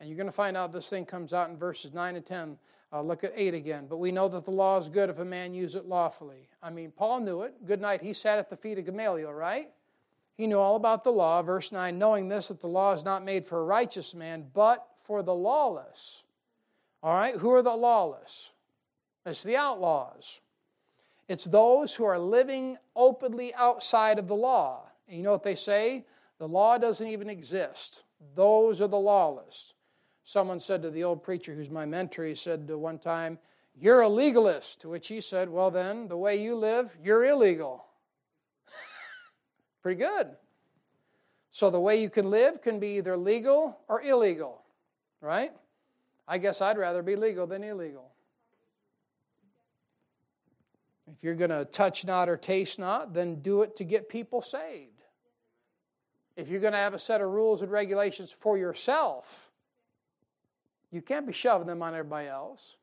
[0.00, 2.58] And you're going to find out this thing comes out in verses 9 and 10.
[2.92, 3.86] Uh, look at 8 again.
[3.88, 6.48] But we know that the law is good if a man use it lawfully.
[6.62, 7.66] I mean, Paul knew it.
[7.66, 8.02] Good night.
[8.02, 9.70] He sat at the feet of Gamaliel, right?
[10.34, 11.42] He knew all about the law.
[11.42, 14.86] Verse 9 knowing this, that the law is not made for a righteous man, but
[15.04, 16.24] for the lawless.
[17.02, 17.34] All right?
[17.36, 18.50] Who are the lawless?
[19.26, 20.40] It's the outlaws.
[21.28, 24.88] It's those who are living openly outside of the law.
[25.06, 26.06] And you know what they say?
[26.38, 28.02] The law doesn't even exist.
[28.34, 29.74] Those are the lawless.
[30.24, 33.38] Someone said to the old preacher who's my mentor, he said to one time,
[33.74, 34.80] You're a legalist.
[34.82, 37.84] To which he said, Well, then, the way you live, you're illegal.
[39.82, 40.28] Pretty good.
[41.50, 44.62] So the way you can live can be either legal or illegal,
[45.20, 45.52] right?
[46.28, 48.12] I guess I'd rather be legal than illegal.
[51.08, 54.42] If you're going to touch not or taste not, then do it to get people
[54.42, 55.02] saved.
[56.36, 59.49] If you're going to have a set of rules and regulations for yourself,
[60.90, 62.76] you can't be shoving them on everybody else.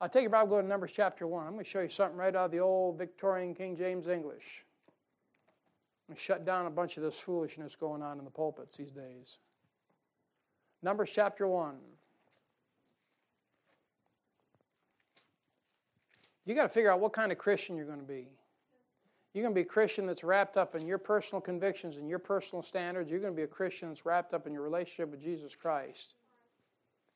[0.00, 1.46] I'll take your Bible, go to Numbers chapter 1.
[1.46, 4.64] I'm going to show you something right out of the old Victorian King James English.
[6.10, 9.38] To shut down a bunch of this foolishness going on in the pulpits these days.
[10.82, 11.74] Numbers chapter 1.
[16.46, 18.28] You got to figure out what kind of Christian you're going to be.
[19.34, 22.18] You're going to be a Christian that's wrapped up in your personal convictions and your
[22.18, 23.10] personal standards.
[23.10, 26.14] You're going to be a Christian that's wrapped up in your relationship with Jesus Christ.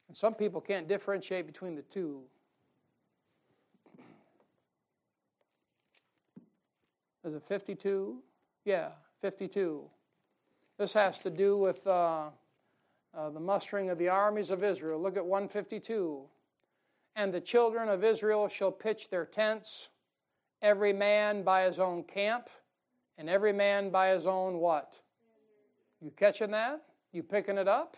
[0.08, 2.22] And some people can't differentiate between the two.
[7.24, 8.18] Is it 52?
[8.64, 8.90] Yeah,
[9.22, 9.82] 52.
[10.78, 12.28] This has to do with uh,
[13.16, 15.00] uh, the mustering of the armies of Israel.
[15.00, 16.22] Look at 152.
[17.16, 19.88] And the children of Israel shall pitch their tents,
[20.60, 22.50] every man by his own camp,
[23.16, 24.94] and every man by his own what?
[26.00, 26.82] You catching that?
[27.12, 27.96] You picking it up?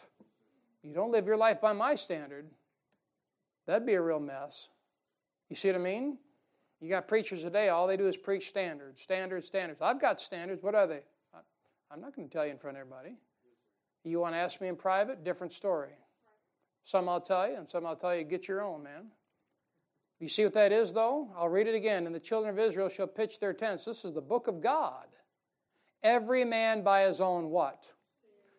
[0.87, 2.47] You don't live your life by my standard.
[3.67, 4.69] That'd be a real mess.
[5.49, 6.19] You see what I mean?
[6.81, 9.81] You got preachers today, all they do is preach standards, standards, standards.
[9.83, 10.63] I've got standards.
[10.63, 11.01] What are they?
[11.91, 13.17] I'm not going to tell you in front of everybody.
[14.05, 15.25] You want to ask me in private?
[15.25, 15.91] Different story.
[16.85, 19.07] Some I'll tell you, and some I'll tell you, get your own, man.
[20.21, 21.29] You see what that is, though?
[21.37, 22.07] I'll read it again.
[22.07, 23.85] And the children of Israel shall pitch their tents.
[23.85, 25.07] This is the book of God.
[26.03, 27.85] Every man by his own what?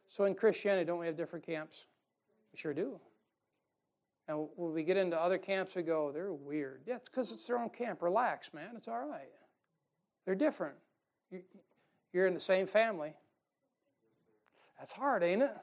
[0.09, 1.87] So in Christianity, don't we have different camps?
[2.57, 2.99] Sure do.
[4.27, 6.81] And when we get into other camps, we go, they're weird.
[6.87, 8.01] Yeah, it's because it's their own camp.
[8.01, 8.71] Relax, man.
[8.75, 9.29] It's all right.
[10.25, 10.73] They're different.
[12.11, 13.13] You're in the same family.
[14.79, 15.55] That's hard, ain't it?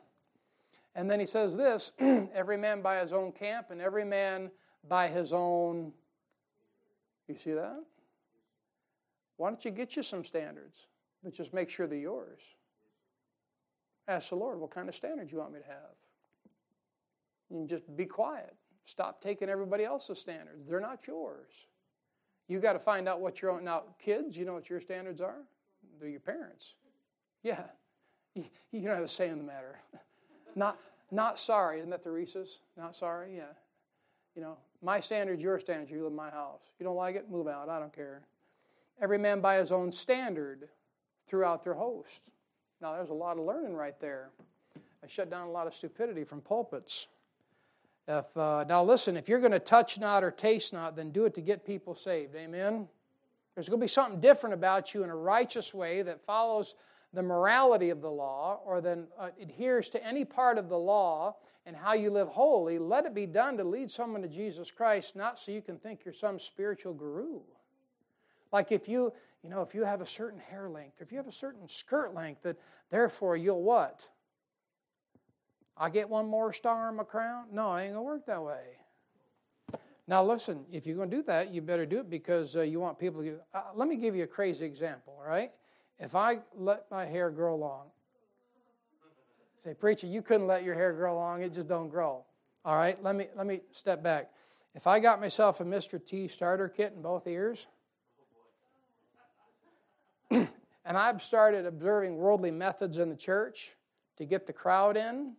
[0.95, 4.53] And then he says this every man by his own camp and every man
[4.89, 5.93] by his own.
[7.27, 7.83] You see that?
[9.37, 10.87] Why don't you get you some standards,
[11.25, 12.41] but just make sure they're yours?
[14.07, 16.04] Ask the Lord, what kind of standards you want me to have?
[17.55, 18.55] And just be quiet.
[18.85, 20.69] Stop taking everybody else's standards.
[20.69, 21.53] They're not yours.
[22.49, 23.65] You got to find out what your own.
[23.65, 25.39] Now, kids, you know what your standards are?
[25.99, 26.75] They're your parents.
[27.43, 27.63] Yeah.
[28.35, 29.79] You, you don't have a say in the matter.
[30.55, 30.79] not,
[31.11, 31.79] not sorry.
[31.79, 32.61] Isn't that the Reese's?
[32.77, 33.37] Not sorry?
[33.37, 33.45] Yeah.
[34.35, 35.91] You know, my standards, your standards.
[35.91, 36.63] You live in my house.
[36.79, 37.31] You don't like it?
[37.31, 37.69] Move out.
[37.69, 38.23] I don't care.
[39.01, 40.69] Every man by his own standard
[41.29, 42.31] throughout their host.
[42.83, 44.31] Now, there's a lot of learning right there.
[45.03, 47.09] I shut down a lot of stupidity from pulpits.
[48.07, 51.25] If, uh, now, listen, if you're going to touch not or taste not, then do
[51.25, 52.35] it to get people saved.
[52.37, 52.87] Amen?
[53.55, 56.75] There's going to be something different about you in a righteous way that follows
[57.15, 61.37] the morality of the law or then uh, adheres to any part of the law
[61.65, 62.79] and how you live holy.
[62.79, 66.01] Let it be done to lead someone to Jesus Christ, not so you can think
[66.05, 67.41] you're some spiritual guru.
[68.53, 71.29] Like if you, you know, if you have a certain hair length, if you have
[71.29, 72.57] a certain skirt length, that
[72.91, 74.07] therefore you'll what?
[75.77, 77.47] I get one more star on my crown?
[77.51, 78.61] No, I ain't to work that way.
[80.07, 82.99] Now, listen, if you're to do that, you better do it because uh, you want
[82.99, 83.39] people to.
[83.55, 85.51] Uh, let me give you a crazy example, all right?
[85.99, 87.87] If I let my hair grow long,
[89.61, 92.25] say, preacher, you couldn't let your hair grow long, it just don't grow.
[92.65, 94.31] All right, let me, let me step back.
[94.75, 96.05] If I got myself a Mr.
[96.05, 97.67] T starter kit in both ears,
[100.31, 100.49] and
[100.85, 103.73] I've started observing worldly methods in the church
[104.19, 105.35] to get the crowd in,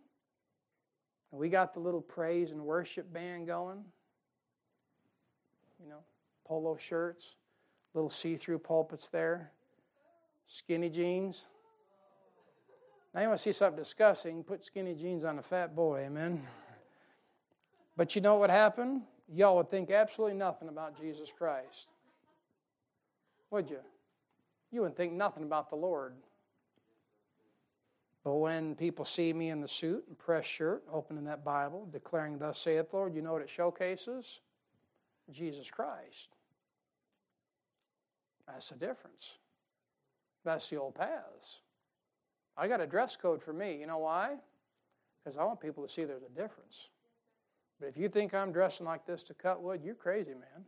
[1.30, 3.84] we got the little praise and worship band going.
[5.82, 6.00] You know,
[6.44, 7.36] polo shirts,
[7.94, 9.52] little see through pulpits there,
[10.46, 11.46] skinny jeans.
[13.14, 16.42] Now, you want to see something disgusting, put skinny jeans on a fat boy, amen?
[17.96, 19.02] But you know what happened?
[19.32, 21.88] Y'all would think absolutely nothing about Jesus Christ.
[23.50, 23.78] Would you?
[24.70, 26.14] You wouldn't think nothing about the Lord.
[28.26, 32.38] But when people see me in the suit and press shirt, opening that Bible, declaring,
[32.38, 34.40] Thus saith the Lord, you know what it showcases?
[35.30, 36.30] Jesus Christ.
[38.48, 39.36] That's the difference.
[40.44, 41.60] That's the old paths.
[42.56, 43.76] I got a dress code for me.
[43.78, 44.38] You know why?
[45.22, 46.88] Because I want people to see there's a difference.
[47.78, 50.64] But if you think I'm dressing like this to cut wood, you're crazy, man.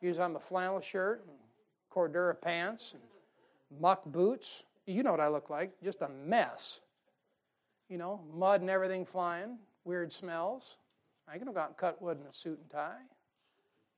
[0.00, 1.36] Use I'm a flannel shirt and
[1.92, 3.02] Cordura pants and
[3.78, 4.62] muck boots.
[4.86, 6.80] You know what I look like, just a mess.
[7.88, 10.78] You know, mud and everything flying, weird smells.
[11.28, 13.02] I ain't gonna go out and cut wood in a suit and tie.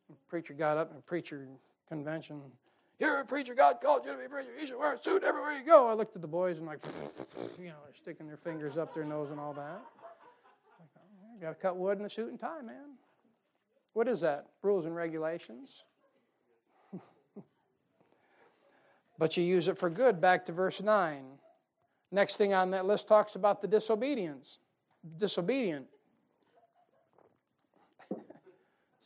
[0.08, 1.46] The preacher got up in a preacher
[1.88, 2.40] convention.
[2.98, 4.50] You're a preacher, God called you to be a preacher.
[4.58, 5.86] You should wear a suit everywhere you go.
[5.88, 6.80] I looked at the boys and like,
[7.58, 9.80] you know, they're sticking their fingers up their nose and all that.
[10.80, 12.96] Like, oh, got to cut wood in a suit and tie, man.
[13.92, 14.46] What is that?
[14.62, 15.84] Rules and regulations.
[19.18, 20.20] But you use it for good.
[20.20, 21.24] Back to verse 9.
[22.10, 24.58] Next thing on that list talks about the disobedience.
[25.18, 25.86] Disobedient.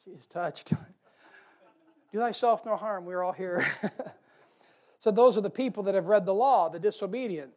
[0.05, 0.73] She's touched.
[2.13, 3.07] Do thyself no harm.
[3.07, 3.67] We're all here.
[5.01, 7.51] so, those are the people that have read the law, the disobedient,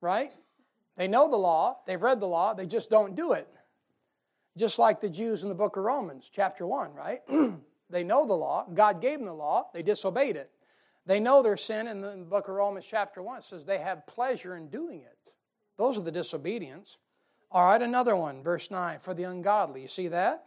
[0.00, 0.32] right?
[0.96, 3.48] They know the law, they've read the law, they just don't do it.
[4.56, 7.22] Just like the Jews in the book of Romans, chapter 1, right?
[7.90, 10.50] they know the law, God gave them the law, they disobeyed it.
[11.06, 13.42] They know their sin in the book of Romans, chapter 1.
[13.42, 15.34] Says they have pleasure in doing it.
[15.76, 16.98] Those are the disobedience.
[17.50, 19.82] All right, another one, verse 9, for the ungodly.
[19.82, 20.46] You see that?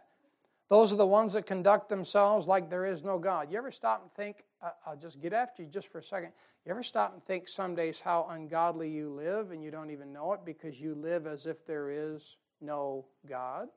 [0.68, 3.52] Those are the ones that conduct themselves like there is no God.
[3.52, 4.42] You ever stop and think,
[4.84, 6.32] I'll just get after you just for a second.
[6.64, 10.12] You ever stop and think some days how ungodly you live and you don't even
[10.12, 13.68] know it because you live as if there is no God?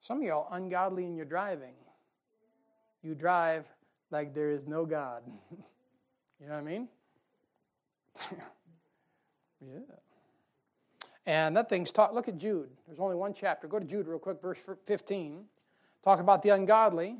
[0.00, 1.74] Some of y'all ungodly in your driving.
[3.02, 3.66] You drive
[4.12, 5.22] like there is no God.
[6.40, 6.88] you know what I mean?
[9.60, 9.78] yeah.
[11.24, 12.14] And that thing's taught.
[12.14, 12.68] Look at Jude.
[12.86, 13.66] There's only one chapter.
[13.66, 15.44] Go to Jude real quick, verse 15.
[16.04, 17.16] Talk about the ungodly.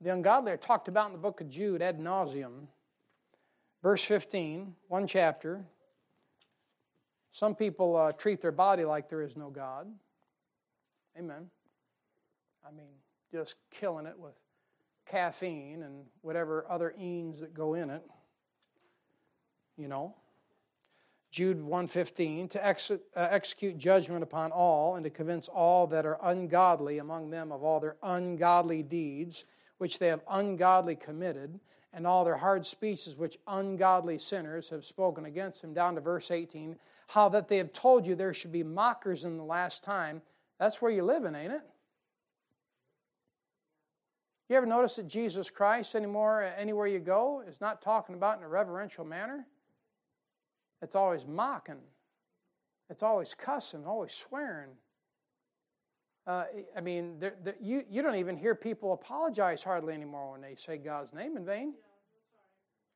[0.00, 2.66] The ungodly are talked about in the book of Jude ad nauseum.
[3.82, 5.64] Verse 15, one chapter.
[7.32, 9.86] Some people uh, treat their body like there is no God.
[11.18, 11.48] Amen.
[12.66, 12.92] I mean,
[13.32, 14.34] just killing it with
[15.10, 18.02] caffeine and whatever other enes that go in it.
[19.76, 20.14] You know.
[21.30, 26.18] Jude 1:15 to ex- uh, execute judgment upon all and to convince all that are
[26.22, 29.44] ungodly among them of all their ungodly deeds
[29.78, 31.60] which they have ungodly committed
[31.92, 36.32] and all their hard speeches which ungodly sinners have spoken against him down to verse
[36.32, 40.20] 18 how that they have told you there should be mockers in the last time
[40.58, 41.62] that's where you live in ain't it
[44.50, 48.44] you ever notice that Jesus Christ anymore anywhere you go is not talking about in
[48.44, 49.46] a reverential manner
[50.82, 51.80] it's always mocking.
[52.88, 54.70] It's always cussing, always swearing.
[56.26, 56.44] Uh,
[56.76, 60.54] I mean, they're, they're, you, you don't even hear people apologize hardly anymore when they
[60.56, 61.74] say God's name in vain.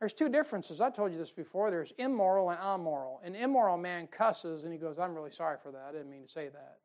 [0.00, 0.80] There's two differences.
[0.80, 1.70] I told you this before.
[1.70, 3.20] There's immoral and amoral.
[3.24, 5.86] An immoral man cusses and he goes, I'm really sorry for that.
[5.88, 6.78] I didn't mean to say that.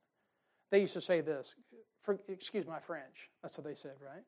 [0.72, 1.56] They used to say this,
[2.02, 3.30] for, excuse my French.
[3.42, 4.24] That's what they said, right?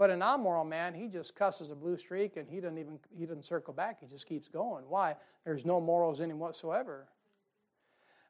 [0.00, 3.26] But an immoral man, he just cusses a blue streak and he doesn't even he
[3.26, 3.98] doesn't circle back.
[4.00, 4.84] He just keeps going.
[4.88, 5.14] Why?
[5.44, 7.06] There's no morals in him whatsoever.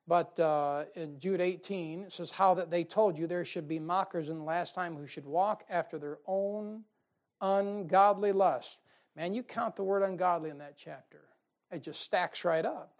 [0.08, 3.78] But uh, in Jude 18, it says, How that they told you there should be
[3.78, 6.82] mockers in the last time who should walk after their own
[7.40, 8.80] ungodly lust.
[9.14, 11.20] Man, you count the word ungodly in that chapter.
[11.70, 12.94] It just stacks right up.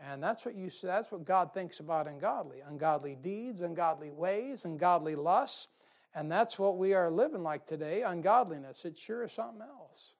[0.00, 2.58] And that's what you that's what God thinks about ungodly.
[2.66, 5.68] Ungodly deeds, ungodly ways, ungodly lusts.
[6.14, 8.84] And that's what we are living like today ungodliness.
[8.84, 10.14] It sure is something else.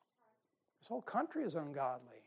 [0.81, 2.23] This whole country is ungodly.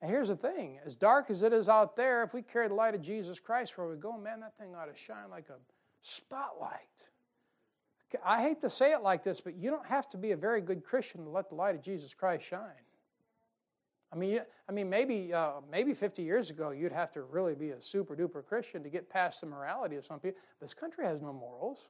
[0.00, 2.74] And here's the thing as dark as it is out there, if we carry the
[2.74, 5.58] light of Jesus Christ where we go, man, that thing ought to shine like a
[6.02, 7.04] spotlight.
[8.24, 10.60] I hate to say it like this, but you don't have to be a very
[10.60, 12.60] good Christian to let the light of Jesus Christ shine.
[14.12, 17.70] I mean, I mean, maybe uh, maybe 50 years ago, you'd have to really be
[17.70, 20.40] a super duper Christian to get past the morality of some people.
[20.60, 21.88] This country has no morals.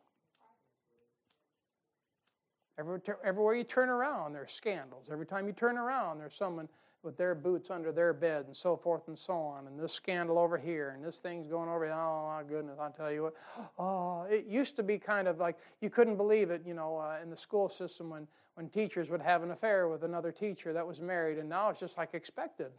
[2.79, 5.09] Everywhere, everywhere you turn around, there's scandals.
[5.11, 6.69] Every time you turn around, there's someone
[7.03, 9.67] with their boots under their bed and so forth and so on.
[9.67, 11.95] And this scandal over here and this thing's going over here.
[11.95, 13.35] Oh, my goodness, I'll tell you what.
[13.79, 17.19] Oh, it used to be kind of like you couldn't believe it, you know, uh,
[17.23, 20.87] in the school system when, when teachers would have an affair with another teacher that
[20.87, 21.39] was married.
[21.39, 22.71] And now it's just like expected.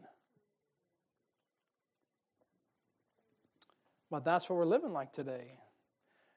[4.09, 5.59] But that's what we're living like today.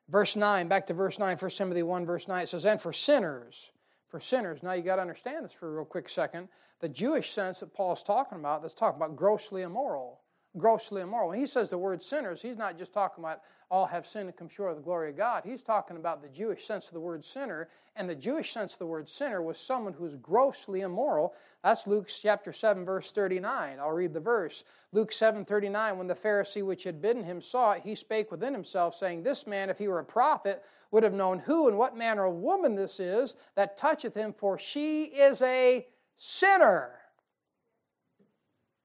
[0.09, 2.93] Verse 9, back to verse 9, 1 Timothy 1, verse 9, it says, And for
[2.93, 3.71] sinners,
[4.09, 4.63] for sinners.
[4.63, 6.49] Now you got to understand this for a real quick second.
[6.81, 10.21] The Jewish sense that Paul's talking about, that's talking about grossly immoral.
[10.59, 11.29] Grossly immoral.
[11.29, 14.37] When he says the word sinners, he's not just talking about all have sinned and
[14.37, 15.43] come short of the glory of God.
[15.45, 17.69] He's talking about the Jewish sense of the word sinner.
[17.97, 21.35] And the Jewish sense of the word sinner was someone who's grossly immoral.
[21.65, 23.79] That's Luke chapter 7, verse 39.
[23.81, 24.63] I'll read the verse.
[24.93, 25.99] Luke 7, 39.
[25.99, 29.47] When the Pharisee which had bidden him saw it, he spake within himself, saying, This
[29.47, 32.77] man, if he were a prophet, would have known who and what manner of woman
[32.77, 35.87] this is that toucheth him, for she is a
[36.17, 36.93] sinner.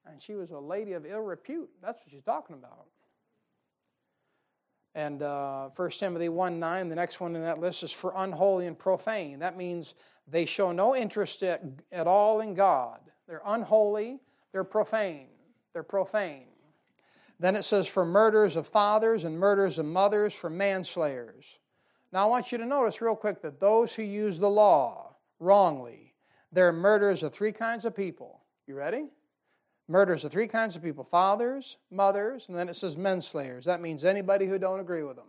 [0.06, 1.70] And she was a lady of ill repute.
[1.80, 2.86] That's what she's talking about.
[4.94, 8.66] And uh, 1 Timothy 1 9, the next one in that list is for unholy
[8.66, 9.38] and profane.
[9.38, 9.94] That means
[10.26, 13.00] they show no interest at, at all in God.
[13.26, 14.20] They're unholy,
[14.52, 15.28] they're profane.
[15.72, 16.48] They're profane.
[17.40, 21.58] Then it says for murders of fathers and murders of mothers, for manslayers.
[22.12, 26.14] Now, I want you to notice real quick that those who use the law wrongly,
[26.52, 28.42] they're murderers of three kinds of people.
[28.66, 29.06] You ready?
[29.88, 33.64] Murders of three kinds of people fathers, mothers, and then it says men slayers.
[33.64, 35.26] That means anybody who don't agree with them.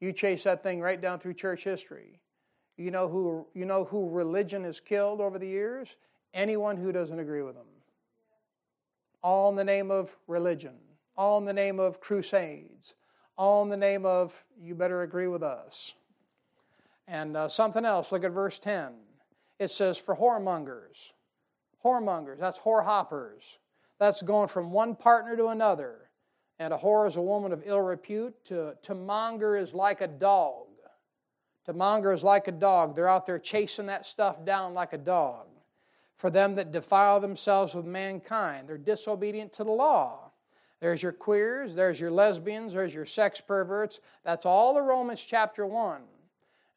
[0.00, 2.20] You chase that thing right down through church history.
[2.76, 5.96] You know who, you know who religion has killed over the years?
[6.34, 7.66] Anyone who doesn't agree with them.
[9.22, 10.74] All in the name of religion,
[11.16, 12.94] all in the name of crusades,
[13.38, 15.94] all in the name of, you better agree with us.
[17.06, 18.92] And uh, something else, look at verse 10.
[19.58, 21.12] It says, for whoremongers.
[21.84, 23.58] Whoremongers, that's whore hoppers.
[23.98, 26.10] That's going from one partner to another.
[26.58, 28.34] And a whore is a woman of ill repute.
[28.46, 30.66] To, to monger is like a dog.
[31.66, 32.94] To monger is like a dog.
[32.94, 35.46] They're out there chasing that stuff down like a dog.
[36.16, 40.30] For them that defile themselves with mankind, they're disobedient to the law.
[40.80, 44.00] There's your queers, there's your lesbians, there's your sex perverts.
[44.22, 46.02] That's all the Romans chapter 1.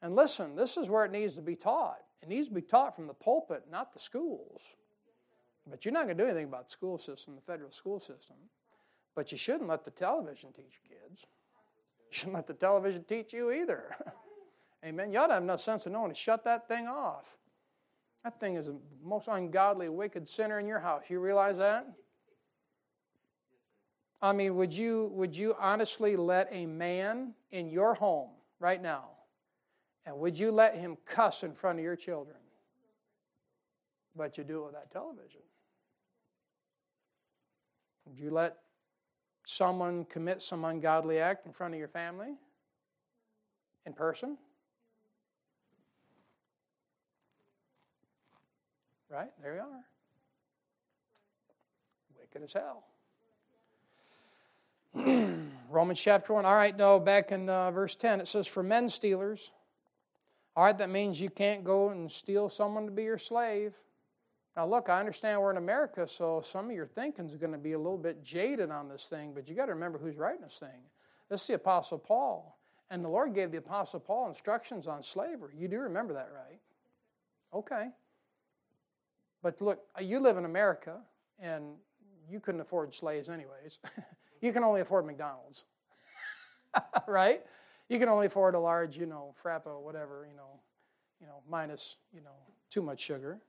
[0.02, 2.00] And listen, this is where it needs to be taught.
[2.22, 4.62] It needs to be taught from the pulpit, not the schools.
[5.70, 8.38] But you're not going to do anything about the school system, the federal school system.
[9.16, 11.26] But you shouldn't let the television teach kids.
[12.00, 13.96] You shouldn't let the television teach you either.
[14.86, 15.12] Amen.
[15.12, 17.26] You ought to have enough sense of knowing to shut that thing off.
[18.24, 21.04] That thing is the most ungodly, wicked sinner in your house.
[21.10, 21.88] You realize that?
[24.22, 29.10] I mean, would you, would you honestly let a man in your home right now,
[30.06, 32.38] and would you let him cuss in front of your children?
[34.16, 35.42] But you do it with that television.
[38.08, 38.58] Would you let
[39.46, 42.36] someone commit some ungodly act in front of your family?
[43.86, 44.38] In person?
[49.10, 49.30] Right?
[49.42, 49.86] There you are.
[52.20, 52.84] Wicked as hell.
[55.70, 56.46] Romans chapter 1.
[56.46, 59.52] All right, no, back in uh, verse 10, it says, For men stealers.
[60.56, 63.76] All right, that means you can't go and steal someone to be your slave.
[64.58, 67.60] Now, look, I understand we're in America, so some of your thinking is going to
[67.60, 70.42] be a little bit jaded on this thing, but you got to remember who's writing
[70.42, 70.82] this thing.
[71.30, 72.58] This is the Apostle Paul.
[72.90, 75.54] And the Lord gave the Apostle Paul instructions on slavery.
[75.56, 76.60] You do remember that, right?
[77.54, 77.90] Okay.
[79.44, 81.02] But look, uh, you live in America,
[81.40, 81.76] and
[82.28, 83.78] you couldn't afford slaves, anyways.
[84.42, 85.66] you can only afford McDonald's,
[87.08, 87.44] right?
[87.90, 90.60] You can only afford a large, you know, frappo, whatever, you know,
[91.22, 92.36] you know, minus, you know,
[92.72, 93.40] too much sugar.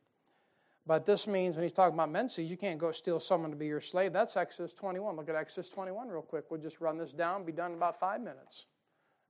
[0.89, 3.67] But this means when he's talking about Mensa, you can't go steal someone to be
[3.67, 4.11] your slave.
[4.15, 5.17] That's Exodus 21.
[5.17, 6.45] Look at Exodus 21 real quick.
[6.51, 8.65] We'll just run this down, be done in about five minutes.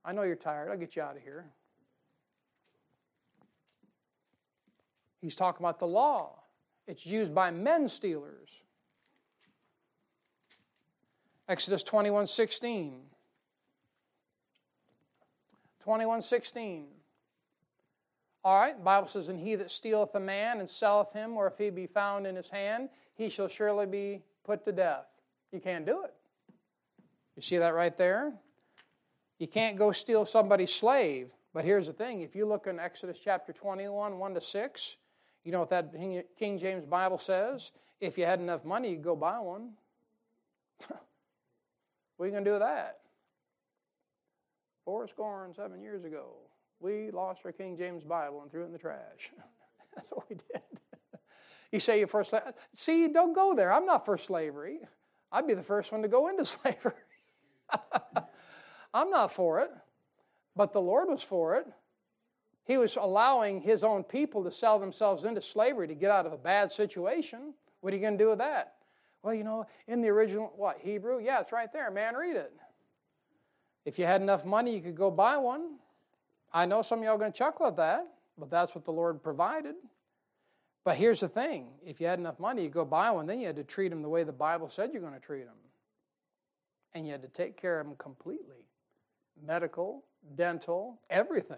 [0.05, 0.71] I know you're tired.
[0.71, 1.47] I'll get you out of here.
[5.19, 6.43] He's talking about the law.
[6.87, 8.61] It's used by men stealers.
[11.49, 13.01] Exodus 21 16.
[15.81, 16.87] 21 16.
[18.43, 21.47] All right, the Bible says, And he that stealeth a man and selleth him, or
[21.47, 25.07] if he be found in his hand, he shall surely be put to death.
[25.51, 26.13] You can't do it.
[27.35, 28.33] You see that right there?
[29.39, 31.31] You can't go steal somebody's slave.
[31.53, 34.95] But here's the thing if you look in Exodus chapter 21, 1 to 6,
[35.43, 35.93] you know what that
[36.37, 37.71] King James Bible says?
[37.99, 39.71] If you had enough money, you'd go buy one.
[40.87, 40.97] what
[42.19, 42.99] are you going to do with that?
[44.85, 46.48] Score and seven years ago
[46.79, 49.31] we lost our King James Bible and threw it in the trash.
[49.95, 50.61] That's what we did.
[51.71, 52.53] you say you're for slavery.
[52.75, 53.71] See, don't go there.
[53.71, 54.79] I'm not for slavery.
[55.31, 56.93] I'd be the first one to go into slavery.
[58.93, 59.69] I'm not for it,
[60.55, 61.67] but the Lord was for it.
[62.65, 66.33] He was allowing his own people to sell themselves into slavery to get out of
[66.33, 67.53] a bad situation.
[67.81, 68.75] What are you going to do with that?
[69.23, 71.19] Well, you know, in the original, what, Hebrew?
[71.19, 71.91] Yeah, it's right there.
[71.91, 72.53] Man, read it.
[73.85, 75.77] If you had enough money, you could go buy one.
[76.51, 78.91] I know some of y'all are going to chuckle at that, but that's what the
[78.91, 79.75] Lord provided.
[80.83, 83.47] But here's the thing if you had enough money, you go buy one, then you
[83.47, 85.55] had to treat them the way the Bible said you're going to treat them.
[86.93, 88.65] And you had to take care of them completely
[89.45, 90.03] medical,
[90.35, 91.57] dental, everything.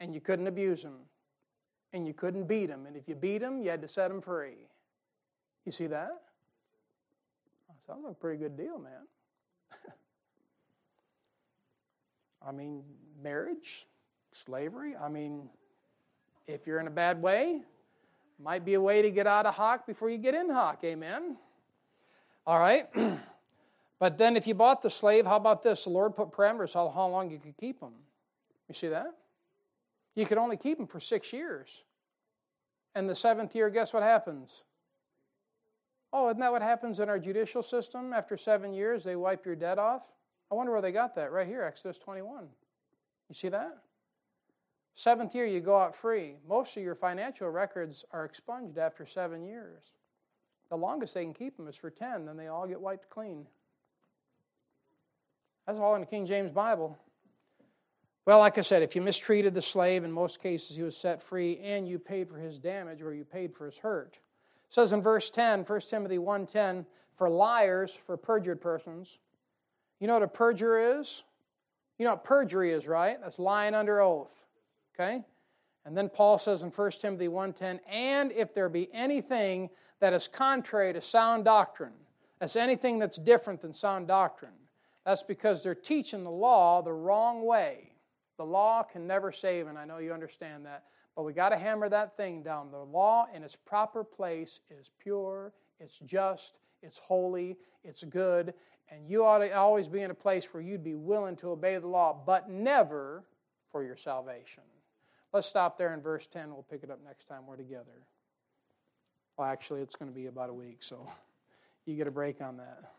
[0.00, 0.98] And you couldn't abuse them.
[1.92, 2.86] And you couldn't beat them.
[2.86, 4.68] And if you beat them, you had to set them free.
[5.64, 6.10] You see that?
[7.86, 9.06] Sounds like a pretty good deal, man.
[12.46, 12.84] I mean,
[13.22, 13.86] marriage,
[14.30, 14.94] slavery.
[14.96, 15.48] I mean,
[16.46, 17.62] if you're in a bad way,
[18.38, 20.80] might be a way to get out of hock before you get in hock.
[20.84, 21.36] Amen.
[22.46, 22.86] All right.
[23.98, 25.84] but then if you bought the slave, how about this?
[25.84, 27.94] The Lord put parameters how, how long you could keep them.
[28.68, 29.08] You see that?
[30.14, 31.82] You could only keep them for six years.
[32.94, 34.62] And the seventh year, guess what happens?
[36.12, 38.12] Oh, isn't that what happens in our judicial system?
[38.12, 40.02] After seven years, they wipe your debt off.
[40.50, 41.32] I wonder where they got that.
[41.32, 42.44] Right here, Exodus 21.
[43.28, 43.78] You see that?
[44.94, 46.36] Seventh year, you go out free.
[46.48, 49.92] Most of your financial records are expunged after seven years.
[50.70, 53.46] The longest they can keep them is for 10, then they all get wiped clean.
[55.66, 56.96] That's all in the King James Bible.
[58.24, 61.22] Well, like I said, if you mistreated the slave, in most cases he was set
[61.22, 64.18] free and you paid for his damage or you paid for his hurt.
[64.66, 69.20] It says in verse 10, 1 Timothy 1:10, for liars, for perjured persons.
[70.00, 71.24] You know what a perjurer is?
[71.98, 73.18] You know what perjury is, right?
[73.20, 74.32] That's lying under oath.
[74.94, 75.24] Okay?
[75.84, 79.70] And then Paul says in 1 Timothy 1:10, "And if there be anything
[80.00, 81.94] that is contrary to sound doctrine,
[82.38, 84.52] that's anything that's different than sound doctrine,
[85.04, 87.92] that's because they're teaching the law the wrong way.
[88.36, 90.84] The law can never save, and I know you understand that,
[91.14, 92.70] but we got to hammer that thing down.
[92.70, 98.52] The law in its proper place is pure, it's just, it's holy, it's good,
[98.90, 101.78] and you ought to always be in a place where you'd be willing to obey
[101.78, 103.24] the law, but never
[103.70, 104.62] for your salvation.
[105.32, 106.50] Let's stop there in verse 10.
[106.50, 108.06] We'll pick it up next time we're together.
[109.36, 111.06] Well, actually, it's going to be about a week, so
[111.86, 112.95] you get a break on that.